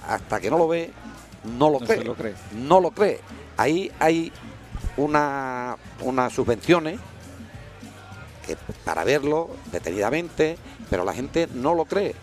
[0.08, 0.92] hasta que no lo ve,
[1.58, 1.98] no lo No cree.
[2.00, 2.34] se lo cree.
[2.54, 3.20] No lo cree.
[3.58, 4.32] Ahí hay
[4.98, 7.00] una, unas subvenciones
[8.46, 10.58] que para verlo detenidamente,
[10.90, 12.14] pero la gente no lo cree.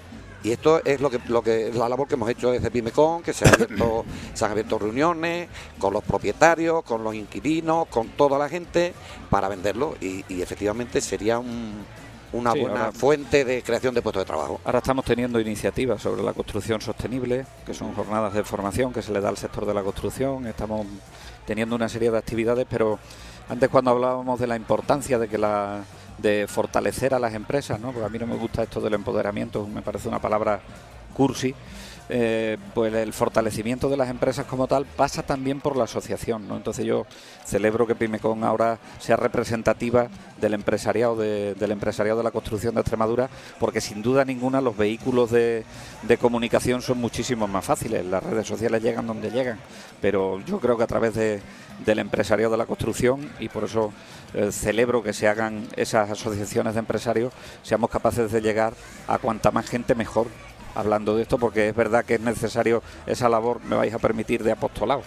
[0.44, 3.22] Y esto es lo que, lo que es la labor que hemos hecho desde Pimecon,
[3.22, 8.08] que se han, abierto, se han abierto reuniones con los propietarios, con los inquilinos, con
[8.08, 8.92] toda la gente
[9.30, 11.84] para venderlo y, y efectivamente sería un-
[12.32, 14.60] una Sí, buena ahora- fuente de creación de puestos de trabajo.
[14.64, 19.12] Ahora estamos teniendo iniciativas sobre la construcción sostenible, que son jornadas de formación que se
[19.12, 20.46] le da al sector de la construcción.
[20.46, 20.86] Estamos
[21.46, 22.98] teniendo una serie de actividades, pero
[23.48, 25.82] antes cuando hablábamos de la importancia de que la
[26.18, 27.90] de fortalecer a las empresas, ¿no?
[27.90, 30.60] Porque a mí no me gusta esto del empoderamiento, me parece una palabra
[31.14, 31.54] cursi.
[32.14, 36.58] Eh, pues el fortalecimiento de las empresas como tal pasa también por la asociación, ¿no?
[36.58, 37.06] Entonces yo
[37.46, 42.82] celebro que Pimecon ahora sea representativa del empresariado de, del empresariado de la construcción de
[42.82, 45.64] Extremadura, porque sin duda ninguna los vehículos de,
[46.20, 48.04] comunicación son muchísimo más fáciles.
[48.04, 49.58] Las redes sociales llegan donde llegan,
[50.02, 51.40] pero yo creo que a través de,
[51.86, 53.90] del empresariado de la construcción y por eso
[54.34, 58.74] eh, celebro que se hagan esas asociaciones de empresarios, seamos capaces de llegar
[59.08, 60.26] a cuanta más gente mejor
[60.74, 64.42] hablando de esto, porque es verdad que es necesario esa labor, me vais a permitir,
[64.42, 65.02] de apostolado.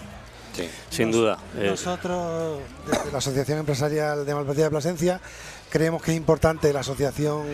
[0.56, 0.70] Sí.
[0.90, 1.38] Sin duda.
[1.58, 5.20] eh, Nosotros, desde la Asociación Empresarial de Malpartida de Plasencia,
[5.70, 7.46] creemos que es importante la asociación,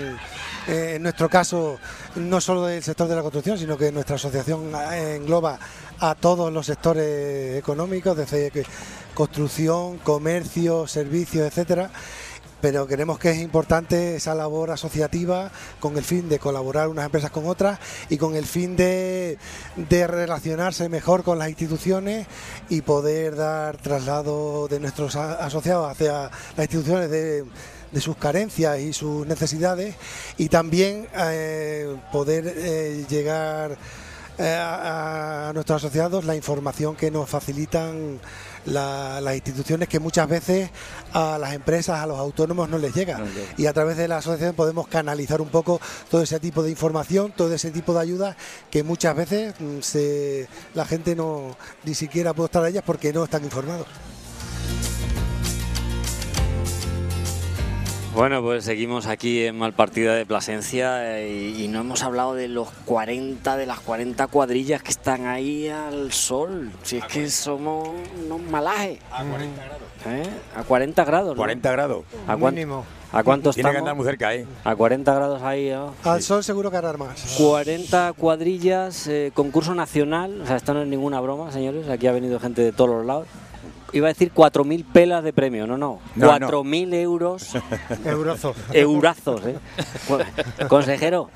[0.67, 1.79] eh, en nuestro caso,
[2.15, 5.57] no solo del sector de la construcción, sino que nuestra asociación eh, engloba
[5.99, 8.51] a todos los sectores económicos, desde
[9.15, 11.89] construcción, comercio, servicios, etcétera.
[12.61, 17.31] Pero creemos que es importante esa labor asociativa con el fin de colaborar unas empresas
[17.31, 19.37] con otras y con el fin de,
[19.75, 22.27] de relacionarse mejor con las instituciones
[22.69, 27.45] y poder dar traslado de nuestros asociados hacia las instituciones de,
[27.91, 29.95] de sus carencias y sus necesidades
[30.37, 33.77] y también eh, poder eh, llegar
[34.49, 38.19] a, a nuestros asociados la información que nos facilitan
[38.65, 40.69] la- las instituciones que muchas veces
[41.13, 43.17] a las empresas, a los autónomos no les llega.
[43.57, 47.31] Y a través de la asociación podemos canalizar un poco todo ese tipo de información,
[47.35, 48.35] todo ese tipo de ayuda
[48.69, 53.11] que muchas veces mm, se, la gente no ni siquiera puede estar a ellas porque
[53.13, 53.87] no están informados.
[58.13, 62.49] Bueno, pues seguimos aquí en Malpartida de Plasencia eh, y, y no hemos hablado de
[62.49, 66.71] los 40, de las 40 cuadrillas que están ahí al sol.
[66.83, 67.89] Si es que somos
[68.25, 68.99] unos malajes.
[69.11, 70.29] A 40 grados.
[70.55, 71.37] A 40 grados, ¿no?
[71.37, 72.05] 40 grados.
[72.27, 72.83] ¿A, Mínimo.
[73.13, 74.45] ¿A cuánto Tiene que andar muy cerca, ¿eh?
[74.65, 75.93] A 40 grados ahí, ¿no?
[76.03, 77.35] Al sol seguro que hará más.
[77.37, 82.11] 40 cuadrillas, eh, concurso nacional, o sea, esto no es ninguna broma, señores, aquí ha
[82.11, 83.27] venido gente de todos los lados.
[83.93, 86.47] Iba a decir 4.000 pelas de premio, no, no, No, no.
[86.49, 87.49] 4.000 euros,
[88.05, 88.55] Eurozo.
[88.71, 89.57] eurazos, ¿eh?
[90.69, 91.29] Consejero,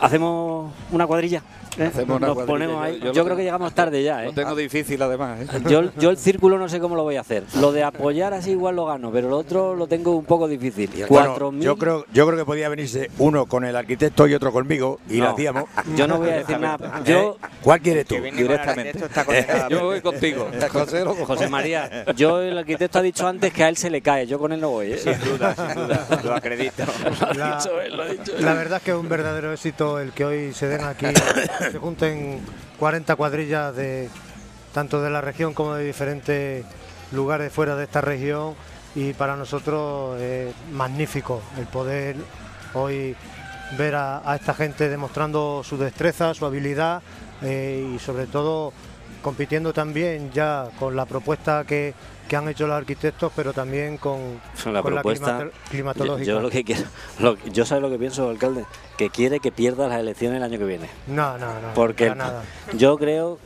[0.00, 1.42] ¿hacemos una cuadrilla?
[1.76, 1.86] ¿Eh?
[1.86, 2.92] Hacemos una Nos cuadrilla, ponemos yo- ahí.
[2.92, 4.26] yo Yo, lo creo tengo- que llegamos tarde ya, ¿eh?
[4.26, 5.40] Lo tengo difícil además.
[5.40, 5.46] ¿eh?
[5.68, 7.42] Yo, yo el círculo no sé cómo lo voy a hacer.
[7.58, 10.88] Lo de apoyar así igual lo gano, pero lo otro lo tengo un poco difícil.
[11.08, 14.52] Bueno, 4.000 yo creo, yo creo que podía venirse uno con el arquitecto y otro
[14.52, 15.30] conmigo y lo No.
[15.32, 15.64] hacíamos.
[15.96, 17.02] Yo no voy a decir nada.
[17.04, 17.46] Yo, ¿Eh?
[17.60, 18.14] ¿Cuál quieres tú?
[18.22, 18.98] Directamente.
[19.04, 20.46] está Yo voy contigo.
[20.72, 24.00] José, lo- José María, yo el arquitecto ha dicho antes que a él se le
[24.00, 24.92] cae, yo con él no voy.
[24.92, 24.98] ¿eh?
[24.98, 26.84] Sin duda, sin duda, lo acredito.
[27.34, 27.58] La,
[28.38, 31.06] la verdad es que es un verdadero éxito el que hoy se den aquí,
[31.72, 32.40] se junten
[32.78, 34.08] 40 cuadrillas de
[34.72, 36.64] tanto de la región como de diferentes
[37.12, 38.54] lugares fuera de esta región
[38.94, 42.16] y para nosotros es magnífico el poder
[42.74, 43.16] hoy
[43.78, 47.02] ver a, a esta gente demostrando su destreza, su habilidad
[47.42, 48.72] eh, y sobre todo
[49.24, 51.94] compitiendo también ya con la propuesta que,
[52.28, 54.20] que han hecho los arquitectos, pero también con,
[54.66, 55.38] La con propuesta.
[55.38, 56.26] climato- yo, climatológica.
[56.30, 56.82] yo lo que quiero,
[57.18, 58.66] lo- yo sé lo que pienso, alcalde,
[58.98, 60.88] que quiere que pierda las elecciones el año que viene.
[61.06, 61.74] No, no, no.
[61.74, 62.42] Porque nada.
[62.74, 63.38] yo creo,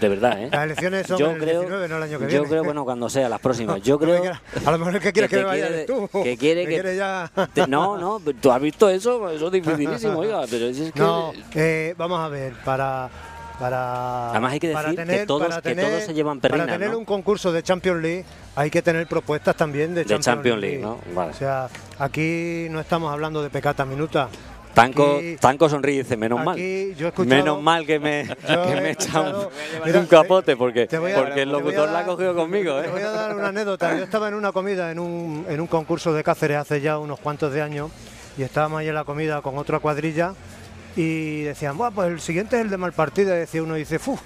[0.00, 0.48] de verdad, ¿eh?
[0.50, 2.48] Las elecciones son yo el creo, 19, no el año que yo viene.
[2.48, 3.80] creo, bueno, cuando sea, las próximas.
[3.82, 4.20] Yo creo
[4.66, 6.08] a lo mejor el que quiere que, me vaya quiere- tú.
[6.24, 7.30] que quiere que- quiere ya.
[7.54, 11.00] Te- No, no, tú has visto eso, eso es dificilísimo, oiga, pero es que...
[11.00, 13.08] No, eh, vamos a ver, para.
[13.60, 16.78] Para, Además hay que para decir que todos- para que todos se llevan Para perrinas,
[16.78, 16.98] tener ¿no?
[16.98, 18.24] un concurso de Champions League
[18.56, 20.98] hay que tener propuestas también de De Champions, Champions League, ¿no?
[21.14, 21.30] Vale.
[21.30, 21.68] O sea,
[21.98, 24.28] aquí no estamos hablando de pecata minuta.
[24.72, 26.56] Tanco, Aquí- Tanco sonríe y dice, menos mal.
[27.26, 29.34] menos mal que me, que he me echan
[29.94, 32.80] un capote, porque, a- porque el locutor la ha dar- cogido conmigo.
[32.80, 33.04] Te voy ¿eh?
[33.04, 33.94] a dar una anécdota.
[33.98, 37.20] Yo estaba en una comida en un, en un concurso de Cáceres hace ya unos
[37.20, 37.90] cuantos de años
[38.38, 40.34] y estábamos ahí en la comida con otra cuadrilla
[40.96, 43.34] y decían, Buah, pues el siguiente es el de Malpartida.
[43.34, 44.18] Decía uno, dice, ¡Fu!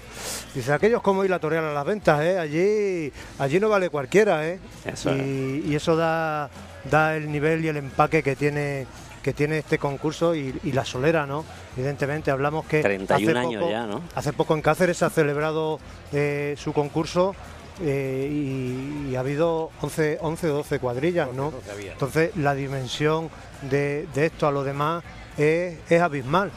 [0.53, 2.39] Dice, aquellos como ir a torear a las ventas, ¿eh?
[2.39, 4.59] Allí, allí no vale cualquiera, ¿eh?
[4.85, 6.49] Eso y, y eso da,
[6.89, 8.87] da el nivel y el empaque que tiene
[9.21, 11.43] que tiene este concurso y, y la solera, ¿no?
[11.75, 14.01] Evidentemente, hablamos que 31 hace años poco- ya, ¿no?
[14.13, 15.79] Hace poco en Cáceres se ha celebrado
[16.13, 17.35] eh, su concurso
[17.81, 21.51] eh, y, y ha habido 11, 11 o 12 cuadrillas, ¿no?
[21.93, 23.29] Entonces la dimensión
[23.63, 25.03] de, de esto a lo demás
[25.37, 26.51] es, es abismal.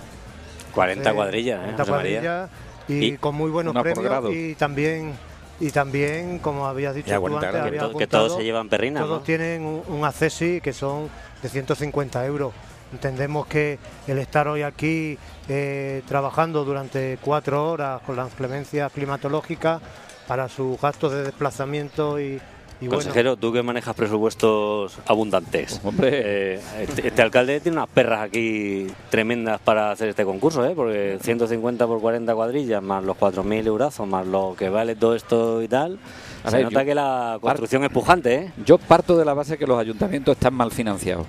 [0.74, 1.62] 40 Eh, cuadrillas, ¿eh?
[1.62, 2.20] 40 José María?
[2.20, 2.50] cuadrillas
[2.88, 5.12] y, Y con muy buenos premios y también
[5.60, 7.62] y también como habías dicho tú 40 antes.
[7.62, 9.24] Que, habías to- que todos apuntado, se llevan perrinas, todos ¿no?
[9.24, 11.08] tienen un, un accesi que son
[11.42, 12.52] de 150 euros.
[12.92, 19.82] Entendemos que el estar hoy aquí eh, trabajando durante cuatro horas con las clemencias climatológicas
[20.28, 22.40] para sus gastos de desplazamiento y,
[22.80, 25.80] y bueno, Consejero, tú que manejas presupuestos abundantes.
[25.84, 26.10] Hombre.
[26.12, 30.74] eh, este, este alcalde tiene unas perras aquí tremendas para hacer este concurso, ¿eh?
[30.76, 35.60] Porque 150 por 40 cuadrillas, más los 4.000 eurazos, más lo que vale todo esto
[35.62, 35.98] y tal.
[36.44, 38.52] A se ver, nota que la construcción es pujante, ¿eh?
[38.64, 41.26] Yo parto de la base que los ayuntamientos están mal financiados,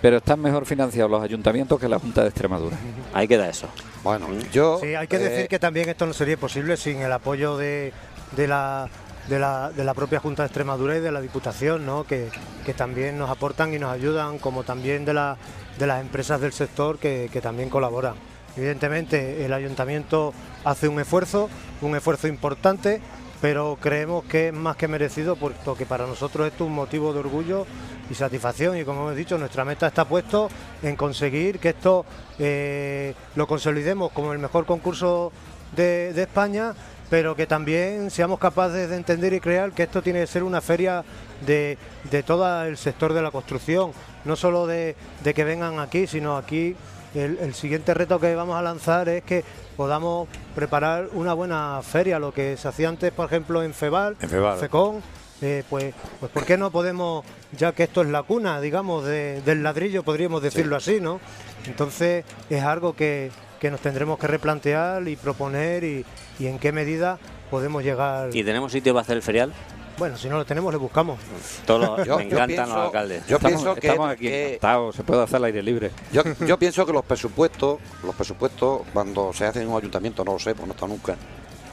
[0.00, 2.76] pero están mejor financiados los ayuntamientos que la Junta de Extremadura.
[3.12, 3.66] Ahí queda eso.
[4.04, 4.78] Bueno, yo.
[4.80, 7.92] Sí, hay que eh, decir que también esto no sería posible sin el apoyo de,
[8.36, 8.88] de la,
[9.28, 12.04] de, la, de la propia Junta de Extremadura y de la Diputación, ¿no?
[12.04, 12.30] que,
[12.64, 15.36] que también nos aportan y nos ayudan, como también de, la,
[15.78, 18.14] de las empresas del sector que, que también colaboran.
[18.56, 20.32] Evidentemente, el ayuntamiento
[20.64, 21.48] hace un esfuerzo,
[21.80, 23.00] un esfuerzo importante,
[23.40, 27.12] pero creemos que es más que merecido, puesto que para nosotros esto es un motivo
[27.12, 27.66] de orgullo
[28.08, 28.78] y satisfacción.
[28.78, 30.48] Y como hemos dicho, nuestra meta está puesto
[30.82, 32.06] en conseguir que esto
[32.38, 35.32] eh, lo consolidemos como el mejor concurso
[35.74, 36.74] de, de España,
[37.10, 40.60] pero que también seamos capaces de entender y crear que esto tiene que ser una
[40.60, 41.04] feria
[41.46, 41.76] de,
[42.10, 43.92] de todo el sector de la construcción,
[44.24, 46.74] no solo de, de que vengan aquí, sino aquí
[47.14, 49.44] el, el siguiente reto que vamos a lanzar es que
[49.76, 54.28] podamos preparar una buena feria, lo que se hacía antes, por ejemplo, en Feval, En.
[54.60, 55.02] Fecón,
[55.42, 59.42] eh, pues, pues ¿por qué no podemos, ya que esto es la cuna, digamos, de-
[59.42, 61.20] del ladrillo, podríamos decirlo así, ¿no?
[61.66, 66.04] Entonces es algo que, que nos tendremos que replantear y proponer y,
[66.38, 67.18] y en qué medida
[67.50, 68.30] podemos llegar.
[68.34, 69.52] ¿Y tenemos sitio para hacer el ferial?
[69.96, 71.20] Bueno, si no lo tenemos, le buscamos.
[71.66, 73.26] Todo lo- Yo- me encantan pienso- los alcaldes.
[73.28, 75.90] Yo estamos pienso que, estamos aquí que- encantados, se puede hacer al aire libre.
[76.12, 80.32] yo, yo pienso que los presupuestos, los presupuestos cuando se hacen en un ayuntamiento, no
[80.32, 81.14] lo sé, pues no está nunca,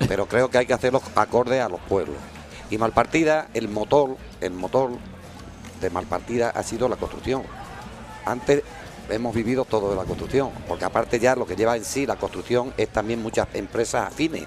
[0.07, 2.17] pero creo que hay que hacerlos acorde a los pueblos.
[2.69, 4.91] Y Malpartida, el motor, el motor
[5.81, 7.41] de Malpartida ha sido la construcción.
[8.23, 8.61] Antes
[9.11, 12.15] hemos vivido todo de la construcción, porque aparte ya lo que lleva en sí la
[12.15, 14.45] construcción es también muchas empresas afines,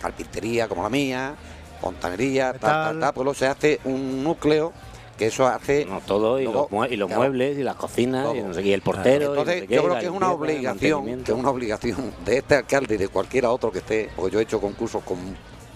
[0.00, 1.34] carpintería como la mía,
[1.80, 4.72] fontanería, tal, tal, tal, pues luego se hace un núcleo
[5.16, 7.20] que eso hace No, todo, y Luego, los, mue- y los claro.
[7.22, 8.48] muebles, y las cocinas, y, Todo.
[8.48, 9.24] no sé qué, y el portero.
[9.24, 12.14] y no Entonces, sé qué, yo creo que es una obligación, que es una obligación
[12.24, 15.18] de este alcalde y de cualquiera otro que esté, porque yo he hecho concursos con,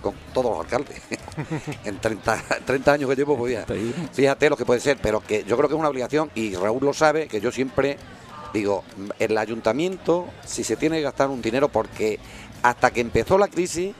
[0.01, 0.99] con todos los alcaldes.
[1.85, 3.67] en 30, 30 años que llevo, pues ya,
[4.15, 6.83] fíjate lo que puede ser, pero que yo creo que es una obligación y Raúl
[6.83, 7.99] lo sabe, que yo siempre
[8.55, 8.85] digo,
[9.19, 12.19] el ayuntamiento, si se tiene que gastar un dinero, porque
[12.63, 13.95] hasta que empezó la crisis,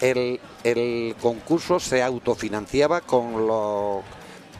[0.00, 4.02] el, el concurso se autofinanciaba con los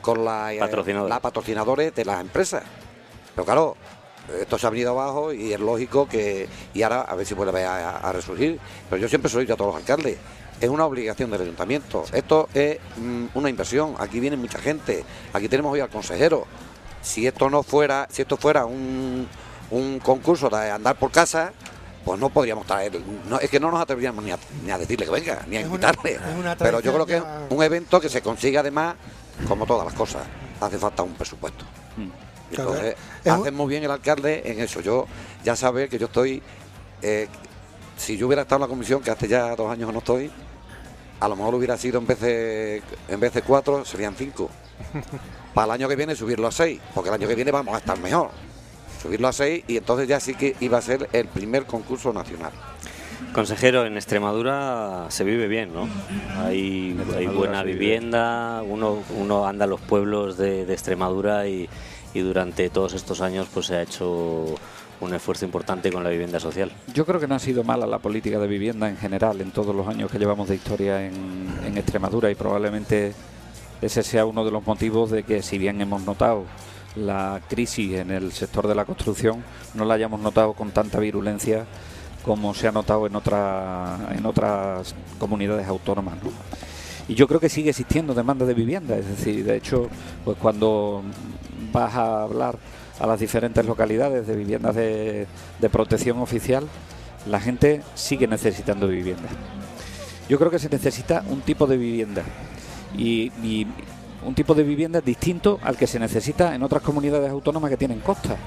[0.03, 1.09] con la, eh, Patrocinadores.
[1.09, 2.65] la patrocinadores de las empresas.
[3.35, 3.77] Pero claro,
[4.41, 6.49] esto se ha venido abajo y es lógico que.
[6.75, 8.59] Y ahora a ver si vuelve a, a resurgir.
[8.91, 10.19] Pero yo siempre dicho a todos los alcaldes.
[10.61, 12.05] Es una obligación del ayuntamiento.
[12.13, 13.95] Esto es mm, una inversión.
[13.99, 15.05] Aquí viene mucha gente.
[15.33, 16.47] Aquí tenemos hoy al consejero.
[17.03, 19.29] Si esto no fuera, si esto fuera un,
[19.71, 21.53] un concurso de andar por casa,
[22.05, 23.01] pues no podríamos traer.
[23.29, 25.61] No, es que no nos atreveríamos ni a, ni a decirle que venga, ni a
[25.61, 26.19] Es invitarle.
[26.39, 28.95] una Pero yo creo que es un evento que se consigue además,
[29.49, 30.23] como todas las cosas,
[30.61, 31.65] hace falta un presupuesto.
[32.51, 34.81] Claro, Entonces, hace muy bien el alcalde en eso.
[34.81, 35.07] Yo
[35.43, 36.43] ya sabe que yo estoy,
[37.01, 37.27] eh,
[37.97, 40.31] si yo hubiera estado en la comisión, que hace ya dos años que no estoy,
[41.23, 44.51] a lo mejor hubiera sido en vez de, en vez de cuatro, serían cinco.
[45.55, 47.79] Para el año que viene subirlo a seis, porque el año que viene vamos a
[47.79, 48.31] estar mejor.
[49.01, 52.51] Subirlo a seis y entonces ya sí que iba a ser el primer concurso nacional.
[53.33, 55.89] Consejero, en Extremadura se vive bien, ¿no?
[56.45, 56.93] Hay,
[57.33, 61.69] buena vivienda, uno, uno anda a los pueblos de, de Extremadura y,
[62.15, 64.57] y durante todos estos años pues se ha hecho
[65.03, 66.73] un esfuerzo importante con la vivienda social.
[66.95, 69.75] Yo creo que no ha sido mala la política de vivienda en general en todos
[69.75, 71.43] los años que llevamos de historia en,
[71.77, 73.15] Extremadura y probablemente
[73.81, 76.45] ese sea uno de los motivos de que si bien hemos notado
[76.97, 81.65] la crisis en el sector de la construcción no la hayamos notado con tanta virulencia
[82.25, 86.23] como se ha notado en, otra, en otras comunidades autónomas.
[86.23, 86.31] ¿no?
[87.09, 89.89] Y yo creo que sigue existiendo demanda de vivienda, es decir, de hecho,
[90.25, 91.03] pues cuando
[91.73, 92.59] vas a hablar
[92.99, 95.27] a las diferentes localidades de viviendas de,
[95.71, 96.67] protección oficial,
[97.27, 99.29] la gente sigue necesitando vivienda.
[100.29, 102.23] Yo creo que se necesita un tipo de vivienda
[102.97, 103.67] y, y
[104.25, 108.01] un tipo de vivienda distinto al que se necesita en otras comunidades autónomas que tienen
[108.01, 108.39] costas.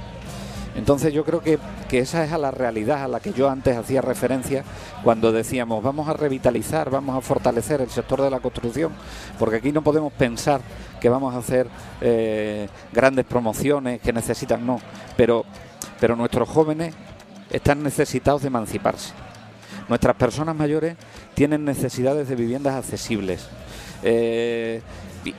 [0.76, 3.78] Entonces yo creo que, que, esa es a la realidad a la que yo antes
[3.78, 4.66] hacía referencia
[5.04, 8.92] cuando decíamos vamos a revitalizar, vamos a fortalecer el sector de la construcción,
[9.40, 10.60] porque aquí no podemos pensar
[11.06, 11.68] que vamos a hacer
[12.02, 14.82] eh, grandes promociones que necesitan, no,
[15.16, 15.46] pero,
[16.00, 16.96] pero nuestros jóvenes
[17.52, 19.14] están necesitados de emanciparse.
[19.88, 20.96] Nuestras personas mayores
[21.36, 23.48] tienen necesidades de viviendas accesibles.
[24.02, 24.82] Eh,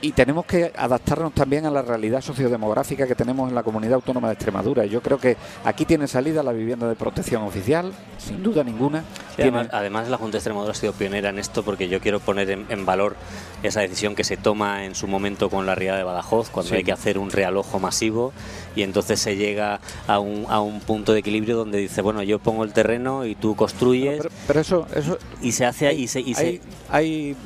[0.01, 4.29] y, tenemos que adaptarnos también a la realidad sociodemográfica que tenemos en la comunidad autónoma
[4.29, 4.85] de Extremadura.
[4.87, 9.05] Yo creo que aquí tiene salida la vivienda de protección oficial, sin duda ninguna.
[9.37, 12.21] Sí, además, además, la Junta de Extremadura ha sido pionera en esto porque yo quiero
[12.21, 13.17] poner en, en valor
[13.63, 16.77] esa decisión que se toma en su momento con la Ría de Badajoz, cuando sí.
[16.77, 18.33] hay que hacer un realojo masivo
[18.75, 22.39] y entonces se llega a un, a un punto de equilibrio donde dice, bueno, yo
[22.39, 24.19] pongo el terreno y tú construyes.
[24.19, 25.19] Pero, pero eso, eso...
[25.43, 25.89] Y se hace...
[25.89, 26.61] Hay, y se, y hay, se...
[26.91, 27.37] hay,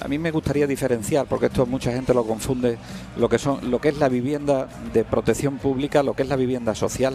[0.00, 2.78] a mí me gustaría diferenciar, porque esto mucha gente lo confunde,
[3.16, 6.36] lo que, son, lo que es la vivienda de protección pública, lo que es la
[6.36, 7.14] vivienda social,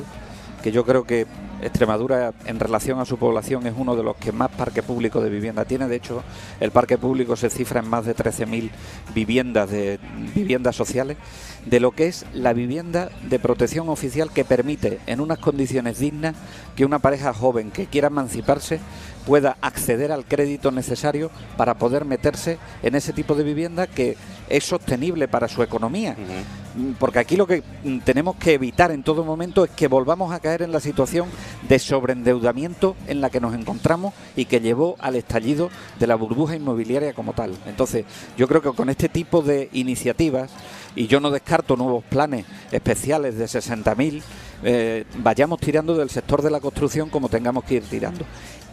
[0.62, 1.28] que yo creo que
[1.62, 5.30] Extremadura en relación a su población es uno de los que más parque público de
[5.30, 5.88] vivienda tiene.
[5.88, 6.22] De hecho,
[6.60, 8.70] el parque público se cifra en más de 13.000
[9.16, 10.00] viviendas de
[10.36, 11.18] viviendas sociales,
[11.66, 16.36] de lo que es la vivienda de protección oficial que permite en unas condiciones dignas
[16.76, 18.80] que una pareja joven que quiera emanciparse
[19.26, 24.18] pueda acceder al crédito necesario para poder meterse en ese tipo de vivienda que
[24.50, 26.16] es sostenible para su economía.
[26.18, 26.96] Uh -huh.
[26.98, 27.64] Porque aquí lo que
[28.04, 31.30] tenemos que evitar en todo momento es que volvamos a caer en la situación
[31.68, 36.56] de sobreendeudamiento en la que nos encontramos y que llevó al estallido de la burbuja
[36.56, 37.56] inmobiliaria como tal.
[37.68, 38.06] Entonces,
[38.38, 40.52] yo creo que con este tipo de iniciativas,
[40.96, 44.22] y yo no descarto nuevos planes especiales de 60.000,
[44.64, 48.26] eh, vayamos tirando del sector de la construcción como tengamos que ir tirando.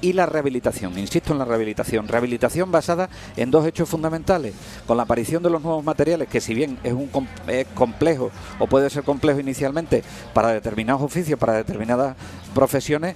[0.02, 4.54] Y la rehabilitación, insisto en la rehabilitación, rehabilitación basada en dos hechos fundamentales,
[4.86, 7.10] con la aparición de los nuevos materiales, que si bien es, un,
[7.46, 12.16] es complejo o puede ser complejo inicialmente para determinados oficios, para determinadas
[12.54, 13.14] profesiones,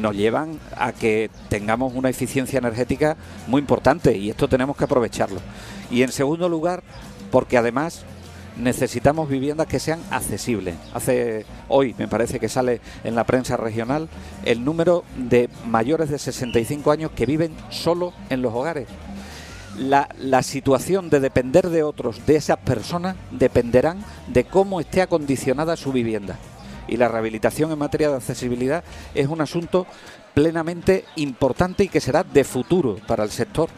[0.00, 5.40] nos llevan a que tengamos una eficiencia energética muy importante y esto tenemos que aprovecharlo.
[5.90, 6.82] Y en segundo lugar,
[7.30, 8.04] porque además
[8.56, 10.76] necesitamos viviendas que sean accesibles.
[10.94, 14.08] Hace hoy me parece que sale en la prensa regional
[14.44, 18.88] el número de mayores de 65 años que viven solo en los hogares.
[19.78, 25.76] La, la, situación de depender de otros, de esas personas, dependerán de cómo esté acondicionada
[25.76, 26.36] su vivienda.
[26.88, 28.82] Y la rehabilitación en materia de accesibilidad
[29.14, 29.86] es un asunto
[30.34, 33.70] plenamente importante y que será de futuro para el sector.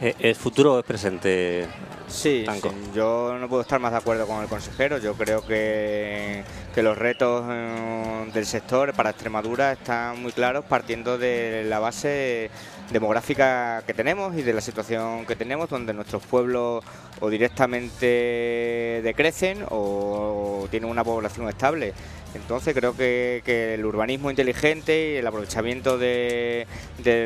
[0.00, 1.66] ¿Es futuro o es presente?
[2.08, 4.96] Sí, sí, yo no puedo estar más de acuerdo con el consejero.
[4.96, 6.42] Yo creo que,
[6.74, 12.50] que los retos eh, del sector para Extremadura están muy claros partiendo de la base
[12.90, 16.82] demográfica que tenemos y de la situación que tenemos, donde nuestros pueblos
[17.20, 21.92] o directamente decrecen o tienen una población estable.
[22.34, 23.42] Entonces creo que,
[23.74, 26.66] el urbanismo inteligente y el aprovechamiento de,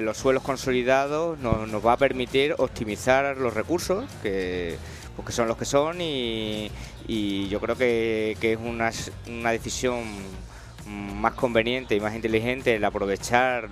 [0.03, 4.77] los suelos consolidados nos, va a permitir optimizar los recursos, que,
[5.17, 6.71] pues son los que son, y,
[7.49, 10.05] yo creo que, es una, decisión
[10.87, 13.69] más conveniente y más inteligente el aprovechar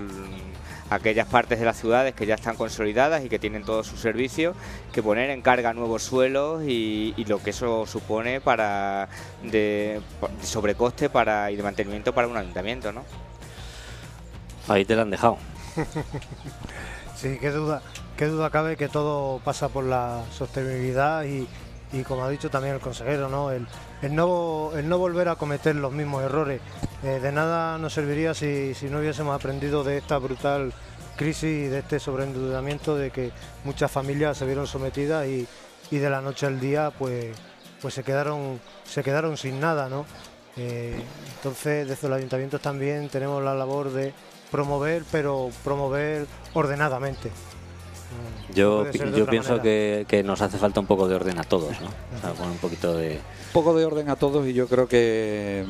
[0.95, 4.57] aquellas partes de las ciudades que ya están consolidadas y que tienen todos sus servicios,
[4.93, 9.09] que poner en carga nuevos suelos y, y lo que eso supone para
[9.43, 10.01] de,
[10.41, 13.05] de, sobrecoste para y de mantenimiento para un ayuntamiento, ¿no?
[14.69, 15.39] Ahí te la han dejado.
[17.17, 17.83] sí, qué duda,
[18.17, 21.49] qué duda cabe que todo pasa por la sostenibilidad y,
[21.93, 23.51] y como ha dicho también el consejero, ¿no?
[23.51, 23.67] El,
[24.03, 26.61] el, no, el no volver a cometer los mismos errores.
[27.03, 30.73] Eh, de nada nos serviría si, no hubiésemos aprendido de esta brutal
[31.17, 33.33] crisis y de este sobreendeudamiento de que
[33.65, 35.47] muchas familias se vieron sometidas y,
[35.91, 37.37] de la noche al día pues,
[37.83, 38.61] pues se, quedaron,
[39.37, 39.91] sin nada.
[40.57, 41.03] Eh,
[41.37, 44.15] entonces desde los ayuntamientos también tenemos la labor de
[44.51, 47.31] promover, pero promover ordenadamente.
[48.55, 51.87] Yo, yo pienso que, que, nos hace falta un poco de orden a todos, ¿no?
[51.87, 53.13] O sea, con un poquito de...
[53.13, 55.65] Un poco de orden a todos y yo creo que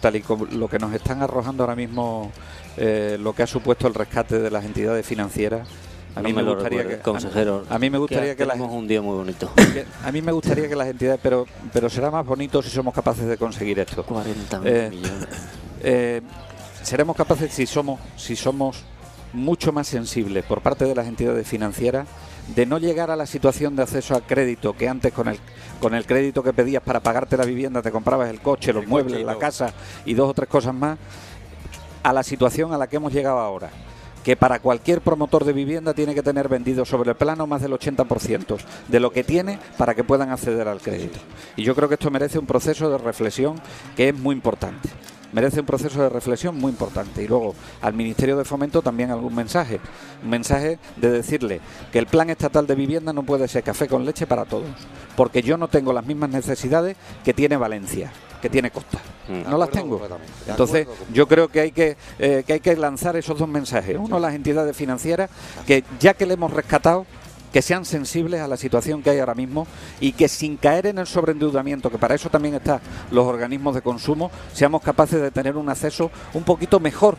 [0.00, 2.30] tal y como lo que nos están arrojando ahora mismo,
[2.76, 5.66] eh, lo que ha supuesto el rescate de las entidades financieras,
[6.14, 7.64] A No mí me me que consejero.
[7.70, 9.50] a mí me gustaría que la tenemos un día muy bonito.
[9.56, 12.92] que- a mí me gustaría que las entidades, pero pero será más bonito si somos
[12.94, 14.02] capaces de conseguir esto.
[14.04, 15.28] 40 Eh, millones.
[15.82, 16.20] Eh,
[16.82, 18.82] seremos capaces si somos si somos
[19.32, 22.08] mucho más sensibles por parte de las entidades financieras
[22.54, 25.38] de no llegar a la situación de acceso a crédito que antes con el
[25.80, 28.88] con el crédito que pedías para pagarte la vivienda te comprabas el coche, los El
[28.88, 29.72] muebles, coche la casa
[30.04, 30.98] y dos o tres cosas más
[32.02, 33.70] a la situación a la que hemos llegado ahora
[34.24, 37.72] que para cualquier promotor de vivienda tiene que tener vendido sobre el plano más del
[37.72, 38.58] 80%
[38.88, 41.18] de lo que tiene para que puedan acceder al crédito.
[41.56, 43.60] Y yo creo que esto merece un proceso de reflexión
[43.96, 44.88] que es muy importante.
[45.32, 47.22] Merece un proceso de reflexión muy importante.
[47.22, 49.80] Y luego al Ministerio de Fomento también algún mensaje.
[50.22, 51.60] Un mensaje de decirle
[51.92, 54.68] que el plan estatal de vivienda no puede ser café con leche para todos.
[55.16, 58.98] Porque yo no tengo las mismas necesidades que tiene Valencia, que tiene Costa.
[59.28, 59.50] Mm.
[59.50, 60.00] No las tengo.
[60.46, 63.96] Entonces, yo creo que hay que, eh, que hay que lanzar esos dos mensajes.
[63.98, 65.30] Uno, las entidades financieras,
[65.66, 67.06] que ya que le hemos rescatado,
[67.52, 69.66] que sean sensibles a la situación que hay ahora mismo
[70.00, 72.80] y que sin caer en el sobreendeudamiento, que para eso también están
[73.10, 77.16] los organismos de consumo, seamos capaces de tener un acceso un poquito mejor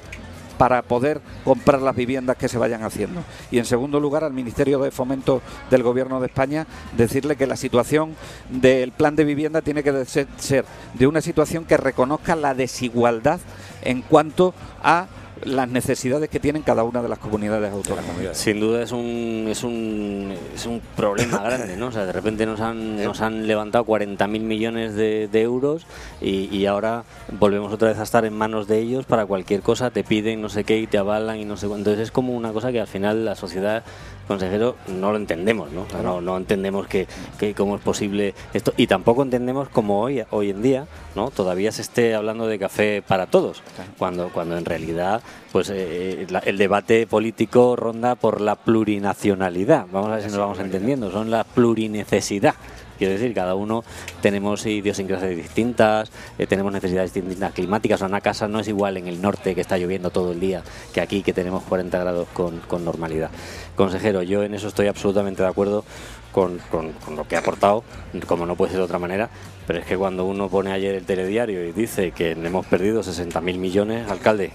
[0.61, 3.23] para poder comprar las viviendas que se vayan haciendo.
[3.49, 7.55] Y en segundo lugar, al Ministerio de Fomento del Gobierno de España, decirle que la
[7.55, 8.15] situación
[8.47, 13.39] del plan de vivienda tiene que ser de una situación que reconozca la desigualdad
[13.81, 14.53] en cuanto
[14.83, 15.07] a
[15.43, 18.15] las necesidades que tienen cada una de las comunidades autónomas.
[18.33, 21.87] Sin duda es un, es un, es un problema grande, ¿no?
[21.87, 25.85] O sea, de repente nos han, nos han levantado 40.000 millones de, de euros
[26.21, 27.03] y, y ahora
[27.39, 30.49] volvemos otra vez a estar en manos de ellos para cualquier cosa, te piden no
[30.49, 31.91] sé qué y te avalan y no sé cuánto.
[31.91, 33.83] Entonces es como una cosa que al final la sociedad,
[34.31, 35.85] consejero, no lo entendemos, ¿no?
[36.01, 37.07] No, no entendemos que,
[37.39, 41.29] que cómo es posible esto y tampoco entendemos cómo hoy, hoy en día, ¿no?
[41.31, 43.61] Todavía se esté hablando de café para todos,
[43.97, 45.21] cuando, cuando en realidad
[45.51, 49.85] pues eh, la- el debate político ronda por la plurinacionalidad.
[49.91, 51.11] Vamos a ver si nos vamos entendiendo.
[51.11, 52.55] Son la plurinecesidad.
[53.01, 53.83] Quiero decir, cada uno
[54.21, 57.95] tenemos idiosincrasias distintas, eh, tenemos necesidades distintas climáticas.
[57.95, 60.39] O sea, una casa no es igual en el norte que está lloviendo todo el
[60.39, 60.61] día
[60.93, 63.31] que aquí que tenemos 40 grados con, normalidad.
[63.75, 65.83] Consejero, yo en eso estoy absolutamente de acuerdo
[66.31, 67.83] con, con- con lo que ha aportado,
[68.27, 69.31] como no puede ser de otra manera.
[69.65, 73.41] Pero es que cuando uno pone ayer el telediario y dice que hemos perdido 60.000
[73.57, 74.51] millones, alcalde,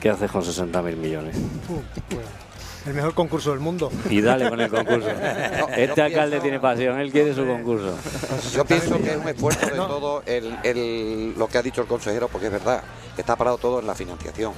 [0.00, 1.36] ¿qué haces con 60.000 millones?
[2.86, 3.90] El mejor concurso del mundo.
[4.10, 5.08] Y dale con el concurso.
[5.76, 7.96] Este alcalde tiene pasión, él quiere su concurso.
[8.52, 9.86] Yo pienso que es un esfuerzo de No.
[9.86, 12.82] todo el, el- lo que ha dicho el consejero, porque es verdad,
[13.14, 14.52] que está parado todo en la financiación.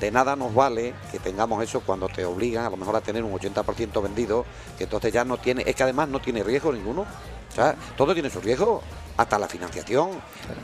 [0.00, 3.22] De nada nos vale que tengamos eso cuando te obligan a lo mejor a tener
[3.24, 4.46] un 80% vendido,
[4.78, 7.02] que entonces ya no tiene, es que además no tiene riesgo ninguno.
[7.02, 8.82] O sea, todo tiene su riesgo,
[9.16, 10.10] hasta la financiación.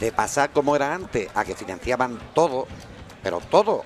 [0.01, 2.67] De pasar como era antes a que financiaban todo,
[3.23, 3.83] pero todo,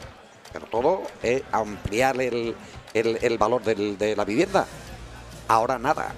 [0.53, 2.55] pero todo es ampliar el,
[2.99, 4.67] el- el valor del- de la vivienda.
[5.49, 6.13] Ahora nada.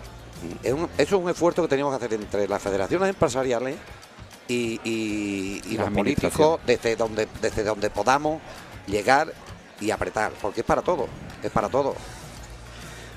[0.63, 3.77] Es un- eso es un esfuerzo que teníamos que hacer entre las federaciones empresariales
[4.49, 8.41] y, y- y La los políticos desde donde, desde donde podamos
[8.87, 9.33] llegar
[9.81, 11.07] y apretar, porque es para todo,
[11.43, 11.95] es para todo.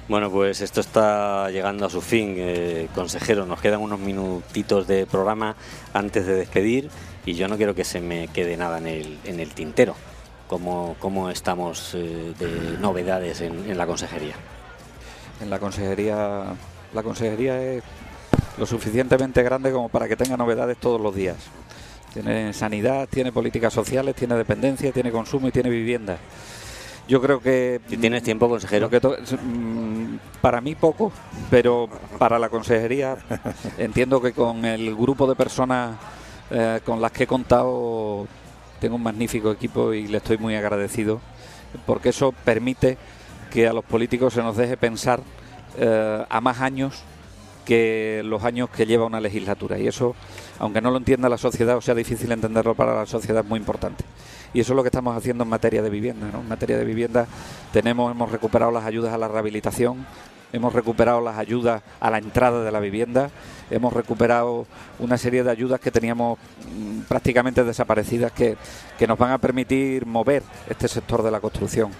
[0.09, 3.45] Bueno, pues esto está llegando a su fin, eh, consejero.
[3.45, 5.55] Nos quedan unos minutitos de programa
[5.93, 6.89] antes de despedir
[7.26, 9.95] y yo no quiero que se me quede nada en el, en el tintero.
[10.54, 14.36] ¿Cómo, cómo estamos eh, de novedades en, en la consejería?
[15.41, 16.43] En la consejería,
[16.93, 17.84] la consejería es
[18.60, 21.38] lo suficientemente grande como para que tenga novedades todos los días.
[22.14, 26.20] Tiene sanidad, tiene políticas sociales, tiene dependencia, tiene consumo y tiene vivienda.
[27.08, 28.91] Yo creo que Si tienes tiempo, consejero.
[28.91, 31.12] que mm, para mí poco,
[31.49, 31.89] pero
[32.20, 33.18] para la consejería
[33.80, 35.97] entiendo que con el grupo de personas
[36.51, 38.28] eh, con las que he contado
[38.84, 41.21] tengo un magnífico equipo y le estoy muy agradecido
[41.86, 42.97] porque eso permite
[43.49, 45.21] que a los políticos se nos deje pensar
[45.77, 47.01] eh, a más años
[47.63, 49.79] que los años que lleva una legislatura.
[49.79, 50.15] Y eso
[50.59, 53.57] aunque no lo entienda la sociedad o sea difícil entenderlo para la sociedad es muy
[53.57, 54.03] importante.
[54.53, 57.25] Y eso es lo que estamos haciendo en materia de vivienda en materia de vivienda
[57.71, 60.05] tenemos hemos recuperado las ayudas a la rehabilitación
[60.51, 63.31] hemos recuperado las ayudas a la entrada de la vivienda
[63.74, 64.65] hemos recuperado
[64.99, 68.57] una serie de ayudas que teníamos mm, prácticamente desaparecidas que,
[68.97, 71.91] que nos van a permitir mover este sector de la construcción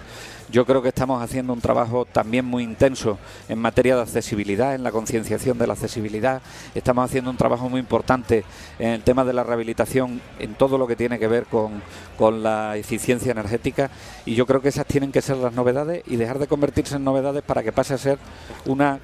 [0.50, 3.18] yo creo que estamos haciendo un trabajo también muy intenso
[3.48, 6.42] en materia de accesibilidad, en la concienciación de la accesibilidad.
[6.74, 8.44] Estamos haciendo un trabajo muy importante
[8.78, 11.82] en el tema de la rehabilitación, en todo lo que tiene que ver con,
[12.16, 13.90] con la eficiencia energética.
[14.26, 17.04] Y yo creo que esas tienen que ser las novedades y dejar de convertirse en
[17.04, 18.18] novedades para que pase a ser
[18.66, 19.00] una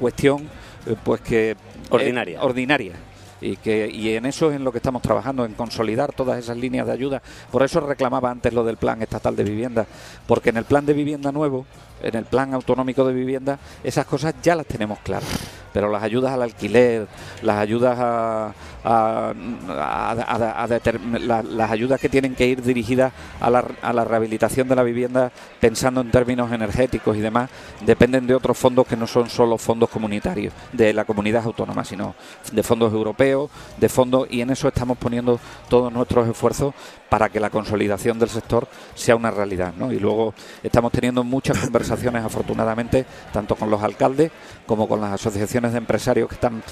[0.00, 0.48] cuestión
[0.86, 1.56] eh, pues que
[1.90, 2.38] Ordinaria.
[2.38, 2.92] eh, ordinaria.
[3.40, 6.56] y que y en eso es en lo que estamos trabajando en consolidar todas esas
[6.56, 7.22] líneas de ayuda
[7.52, 9.86] por eso reclamaba antes lo del plan estatal de vivienda
[10.26, 11.64] porque en el plan de vivienda nuevo
[12.02, 15.28] en el plan autonómico de vivienda esas cosas ya las tenemos claras
[15.72, 17.06] pero las ayudas al alquiler
[17.42, 18.52] las ayudas a,
[18.84, 19.34] a-
[19.68, 24.68] a- a- la- las ayudas que tienen que ir dirigidas a la, a la rehabilitación
[24.68, 25.30] de la vivienda
[25.60, 27.50] pensando en términos energéticos y demás
[27.84, 32.14] dependen de otros fondos que no son solo fondos comunitarios de la comunidad autónoma sino
[32.52, 35.38] de fondos europeos de fondos y en eso estamos poniendo
[35.68, 36.74] todos nuestros esfuerzos
[37.08, 39.92] para que la consolidación del sector sea una realidad ¿no?
[39.92, 41.87] y luego estamos teniendo muchas conversaciones
[42.24, 44.30] afortunadamente tanto con los alcaldes
[44.66, 46.62] como con las asociaciones de empresarios que están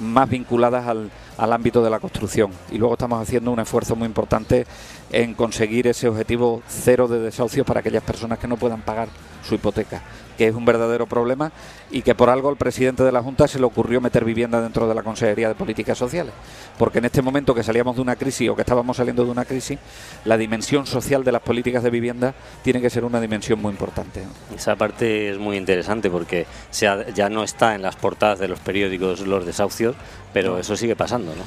[0.00, 2.50] más vinculadas al, al ámbito de la construcción.
[2.70, 4.66] Y luego estamos haciendo un esfuerzo muy importante
[5.10, 9.08] en conseguir ese objetivo cero de desahucios para aquellas personas que no puedan pagar
[9.42, 10.02] su hipoteca,
[10.36, 11.50] que es un verdadero problema
[11.90, 14.88] y que por algo al presidente de la Junta se le ocurrió meter vivienda dentro
[14.88, 16.32] de la Consejería de Políticas Sociales.
[16.78, 19.44] Porque en este momento que salíamos de una crisis o que estábamos saliendo de una
[19.44, 19.78] crisis,
[20.24, 24.22] la dimensión social de las políticas de vivienda tiene que ser una dimensión muy importante.
[24.54, 28.48] Esa parte es muy interesante porque se ha- ya no está en las portadas de
[28.48, 29.96] los periódicos los desahucios,
[30.32, 31.42] pero eso sigue pasando, ¿no?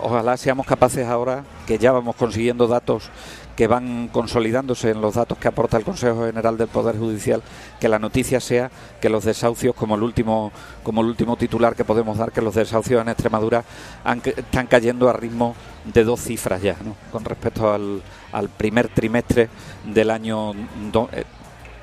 [0.00, 3.08] Ojalá seamos capaces ahora, que ya vamos consiguiendo datos
[3.56, 7.42] que van consolidándose en los datos que aporta el Consejo General del Poder Judicial,
[7.80, 10.52] que la noticia sea que los desahucios, como el último,
[10.82, 13.64] como el último titular que podemos dar, que los desahucios en Extremadura
[14.04, 15.54] han están cayendo a ritmo
[15.84, 16.94] de dos cifras ya, ¿no?
[17.10, 18.02] con respecto al,
[18.32, 19.48] al primer trimestre
[19.84, 20.52] del año
[20.92, 21.24] do- eh,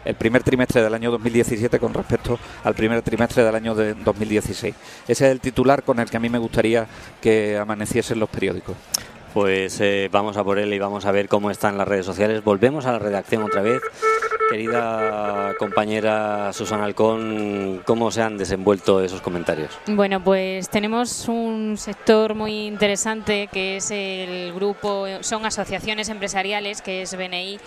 [0.05, 4.76] el primer trimestre del año 2017 con respecto al primer trimestre del año de 2016.
[5.07, 6.86] Ese es el titular con el que a mí me gustaría
[7.21, 8.76] que amaneciesen los periódicos.
[9.34, 12.43] Pues eh, vamos a por él y vamos a ver cómo están las redes sociales.
[12.43, 13.81] Volvemos a la redacción otra vez.
[14.49, 19.71] Querida compañera Susana Alcón, ¿cómo se han desenvuelto esos comentarios?
[19.88, 27.01] Bueno, pues tenemos un sector muy interesante que es el grupo, son asociaciones empresariales, que
[27.01, 27.57] es BNI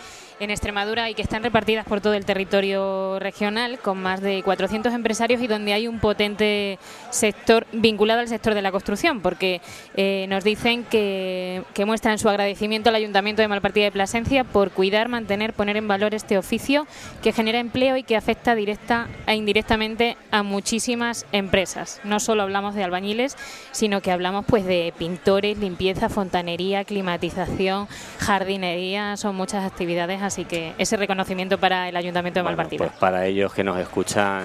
[0.41, 4.93] en Extremadura y que están repartidas por todo el territorio regional con más de 400
[4.93, 6.79] empresarios y donde hay un potente
[7.11, 9.61] sector vinculado al sector de la construcción, porque
[9.95, 14.71] eh, nos dicen que, que muestran su agradecimiento al Ayuntamiento de Malpartida de Plasencia por
[14.71, 16.87] cuidar, mantener, poner en valor este oficio
[17.23, 22.01] que genera empleo y que afecta directa e indirectamente a muchísimas empresas.
[22.05, 23.37] No solo hablamos de albañiles,
[23.73, 30.75] sino que hablamos pues de pintores, limpieza, fontanería, climatización, jardinería, son muchas actividades, así que
[30.79, 32.87] ese reconocimiento para el Ayuntamiento de Bueno, Malpartida.
[32.87, 34.45] pues para ellos que nos escuchan,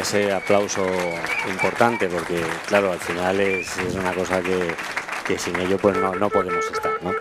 [0.00, 0.86] ese aplauso
[1.50, 4.74] importante, porque claro, al final es, es una cosa que,
[5.26, 7.12] que sin ello pues no, no podemos estar, ¿no?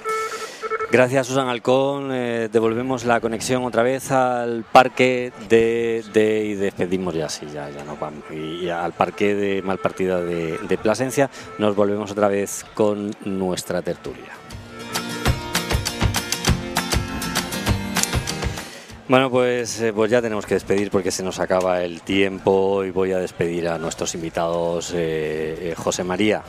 [0.91, 2.09] Gracias, Susan Alcón.
[2.13, 7.69] Eh, devolvemos la conexión otra vez al parque de, de- y despedimos ya, sí, ya,
[7.69, 8.23] ya no vamos.
[8.31, 11.29] Y, y al parque de Malpartida de, de Plasencia.
[11.57, 14.31] Nos volvemos otra vez con nuestra tertulia.
[19.07, 22.89] Bueno, pues, eh, pues ya tenemos que despedir porque se nos acaba el tiempo y
[22.89, 24.91] voy a despedir a nuestros invitados.
[24.95, 26.41] eh, eh, José María,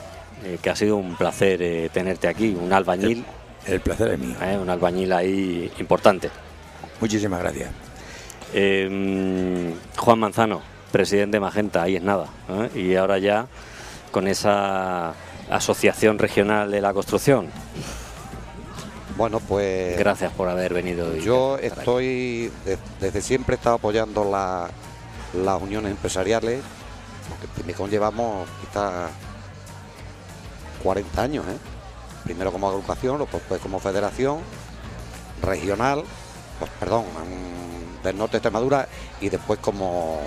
[0.42, 3.24] eh, que ha sido un placer tenerte aquí, un albañil,
[3.66, 4.36] El placer es mío.
[4.62, 6.30] un albañil ahí importante.
[7.00, 7.70] Muchísimas gracias.
[8.54, 12.26] Eh, Juan Manzano, presidente de Magenta, ahí es nada.
[12.74, 13.46] Y ahora ya
[14.10, 15.12] con esa
[15.50, 17.48] asociación regional de la construcción.
[19.16, 21.14] Bueno, pues Gracias por haber venido.
[21.16, 24.68] yo estoy, de- desde siempre he estado apoyando la-
[25.34, 26.60] las uniones empresariales,
[27.28, 29.10] porque en Pimicón llevamos quizás
[30.82, 31.56] 40 años, ¿eh?
[32.24, 34.38] primero como agrupación, luego pues como federación
[35.42, 36.04] regional,
[36.58, 37.04] pues, perdón,
[38.02, 38.88] del norte de Extremadura
[39.20, 40.20] y después como,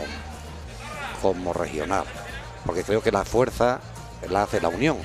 [1.22, 2.06] como regional,
[2.66, 3.80] porque creo que la fuerza
[4.30, 4.98] la hace la unión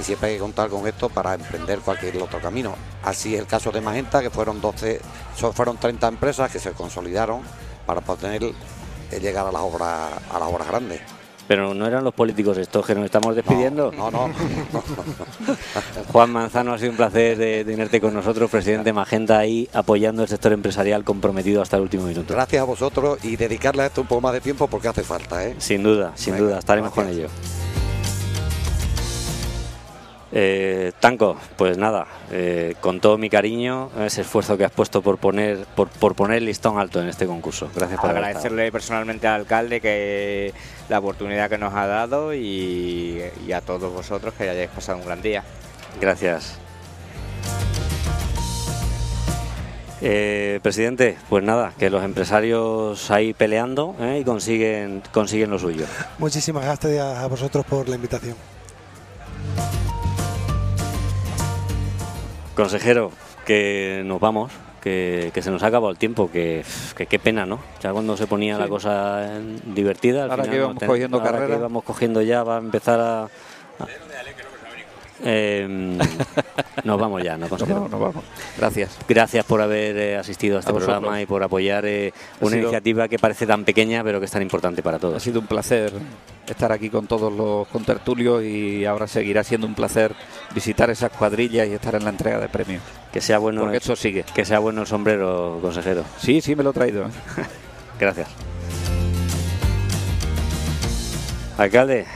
[0.00, 2.74] y siempre hay que contar con esto para emprender cualquier otro camino.
[3.04, 5.00] Así es el caso de Magenta, que fueron 12,
[5.36, 7.42] son- fueron 30 empresas que se consolidaron
[7.86, 11.00] para poder eh, llegar a las obras a las obras grandes.
[11.48, 13.90] Pero no eran los políticos estos que nos estamos despidiendo.
[13.90, 14.34] No, no, no.
[16.12, 20.22] Juan Manzano, ha sido un placer de tenerte con nosotros, presidente de Magenta, ahí apoyando
[20.22, 22.34] el sector empresarial comprometido hasta el último minuto.
[22.34, 25.44] Gracias a vosotros y dedicarle a esto un poco más de tiempo porque hace falta,
[25.44, 25.56] ¿eh?
[25.58, 27.30] Sin duda, sin Venga, duda, estaremos con gracias.
[27.32, 27.69] ello.
[30.32, 35.18] Eh, Tanco, pues nada, eh, con todo mi cariño, ese esfuerzo que has puesto por
[35.18, 37.68] poner, por, por poner el listón alto en este concurso.
[37.74, 38.22] Gracias por haber.
[38.24, 40.54] Agradecerle personalmente al alcalde que
[40.88, 45.04] la oportunidad que nos ha dado y, y a todos vosotros que hayáis pasado un
[45.04, 45.42] gran día.
[46.00, 46.58] Gracias.
[50.02, 54.20] Eh, presidente, pues nada, que los empresarios ahí peleando ¿eh?
[54.20, 55.84] y consiguen, consiguen lo suyo.
[56.18, 58.34] Muchísimas gracias a vosotros por la invitación.
[62.60, 63.10] Consejero,
[63.46, 64.52] que nos vamos,
[64.82, 66.62] que, que se nos ha acabado el tiempo, que,
[66.96, 67.58] que qué pena, ¿no?
[67.82, 69.28] Ya cuando se ponía la cosa
[69.64, 71.58] divertida, al Ahora final que no vamos ten- cogiendo ahora que carrera.
[71.58, 73.28] vamos cogiendo ya, va a empezar a...
[75.22, 75.98] Eh,
[76.84, 78.24] nos vamos ya, ¿no, Nos vamos, nos vamos.
[78.56, 78.96] Gracias.
[79.08, 80.96] Gracias por haber eh, asistido a este A vosotros.
[80.98, 84.26] programa y por apoyar eh, Ha una sido- iniciativa que parece tan pequeña pero que
[84.26, 85.22] es tan importante para Ha todos.
[85.22, 85.92] sido un placer
[86.48, 90.14] estar aquí con todos los contertulios y ahora seguirá siendo un placer
[90.54, 92.82] visitar esas cuadrillas y estar en la entrega de premios.
[93.12, 94.24] Que sea bueno, Porque esto sigue.
[94.34, 96.02] que sea bueno el sombrero, consejero.
[96.18, 97.04] Sí, sí, me lo he traído.
[97.04, 97.10] ¿eh?
[98.00, 98.28] Gracias.
[101.58, 102.06] Alcalde,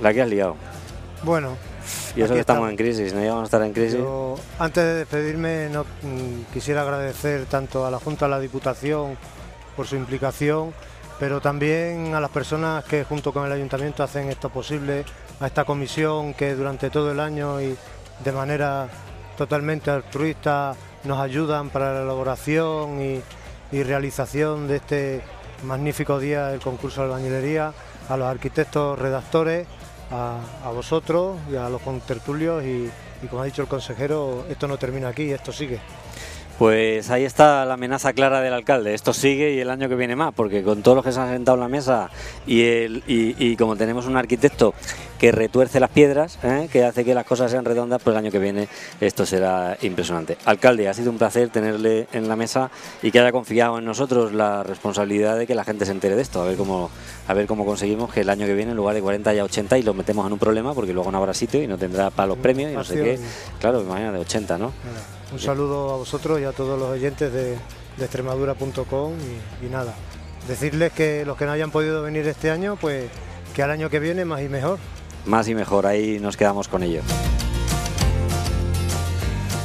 [0.00, 0.56] la que has liado.
[1.24, 1.56] Bueno,
[2.16, 3.98] Y eso que estamos en crisis, no íbamos a estar en crisis.
[3.98, 9.16] yo antes de despedirme no, mm, quisiera agradecer tanto a la Junta de la Diputación
[9.76, 10.72] por su implicación,
[11.18, 15.04] pero también a las personas que junto con el Ayuntamiento hacen esto posible,
[15.40, 17.76] a esta comisión que durante todo el año y
[18.24, 18.88] de manera
[19.36, 23.22] totalmente altruista nos ayudan para la elaboración y,
[23.70, 25.22] y realización de este
[25.62, 27.72] magnífico día del concurso de albañilería,
[28.08, 29.66] a los arquitectos redactores,
[30.10, 32.90] a, a vosotros y a los contertulios y,
[33.28, 35.80] como ha dicho el consejero, esto no termina aquí, esto sigue.
[36.58, 38.92] Pues ahí está la amenaza clara del alcalde.
[38.92, 41.28] Esto sigue y el año que viene más, porque con todos los que se han
[41.28, 42.10] sentado en la mesa
[42.46, 44.74] y, el, y como tenemos un arquitecto
[45.18, 46.68] que retuerce las piedras, ¿eh?
[46.72, 48.68] que hace que las cosas sean redondas, pues el año que viene
[49.00, 50.38] esto será impresionante.
[50.44, 52.70] Alcalde, ha sido un placer tenerle en la mesa
[53.02, 56.22] y que haya confiado en nosotros la responsabilidad de que la gente se entere de
[56.22, 56.90] esto, a ver cómo,
[57.26, 59.78] a ver cómo conseguimos que el año que viene en lugar de 40 haya 80
[59.78, 62.28] y lo metemos en un problema porque luego no habrá sitio y no tendrá para
[62.28, 63.18] los premios y no sé qué.
[63.58, 64.72] Claro, imagínate, de 80, ¿no?
[65.32, 67.50] Un saludo a vosotros y a todos los oyentes de,
[67.96, 69.12] de extremadura.com
[69.62, 69.94] y, y nada,
[70.46, 73.10] decirles que los que no hayan podido venir este año, pues
[73.54, 74.78] que al año que viene más y mejor.
[75.28, 77.02] Más y mejor, ahí nos quedamos con ello.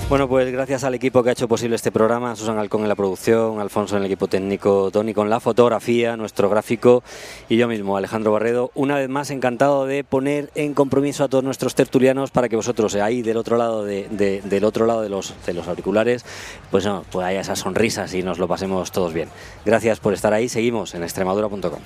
[0.10, 2.94] Bueno, pues gracias al equipo que ha hecho posible este programa, Susan Alcón en la
[2.96, 7.02] producción, Alfonso en el equipo técnico, Tony con la fotografía, nuestro gráfico
[7.50, 8.70] y yo mismo, Alejandro Barredo.
[8.76, 12.94] Una vez más, encantado de poner en compromiso a todos nuestros tertulianos para que vosotros,
[12.96, 16.26] ahí del otro lado de, de- del otro lado de los, de los auriculares,
[16.70, 19.30] pues, no, pues haya esas sonrisas y nos lo pasemos todos bien.
[19.66, 21.80] Gracias por estar ahí, seguimos en extremadura.com.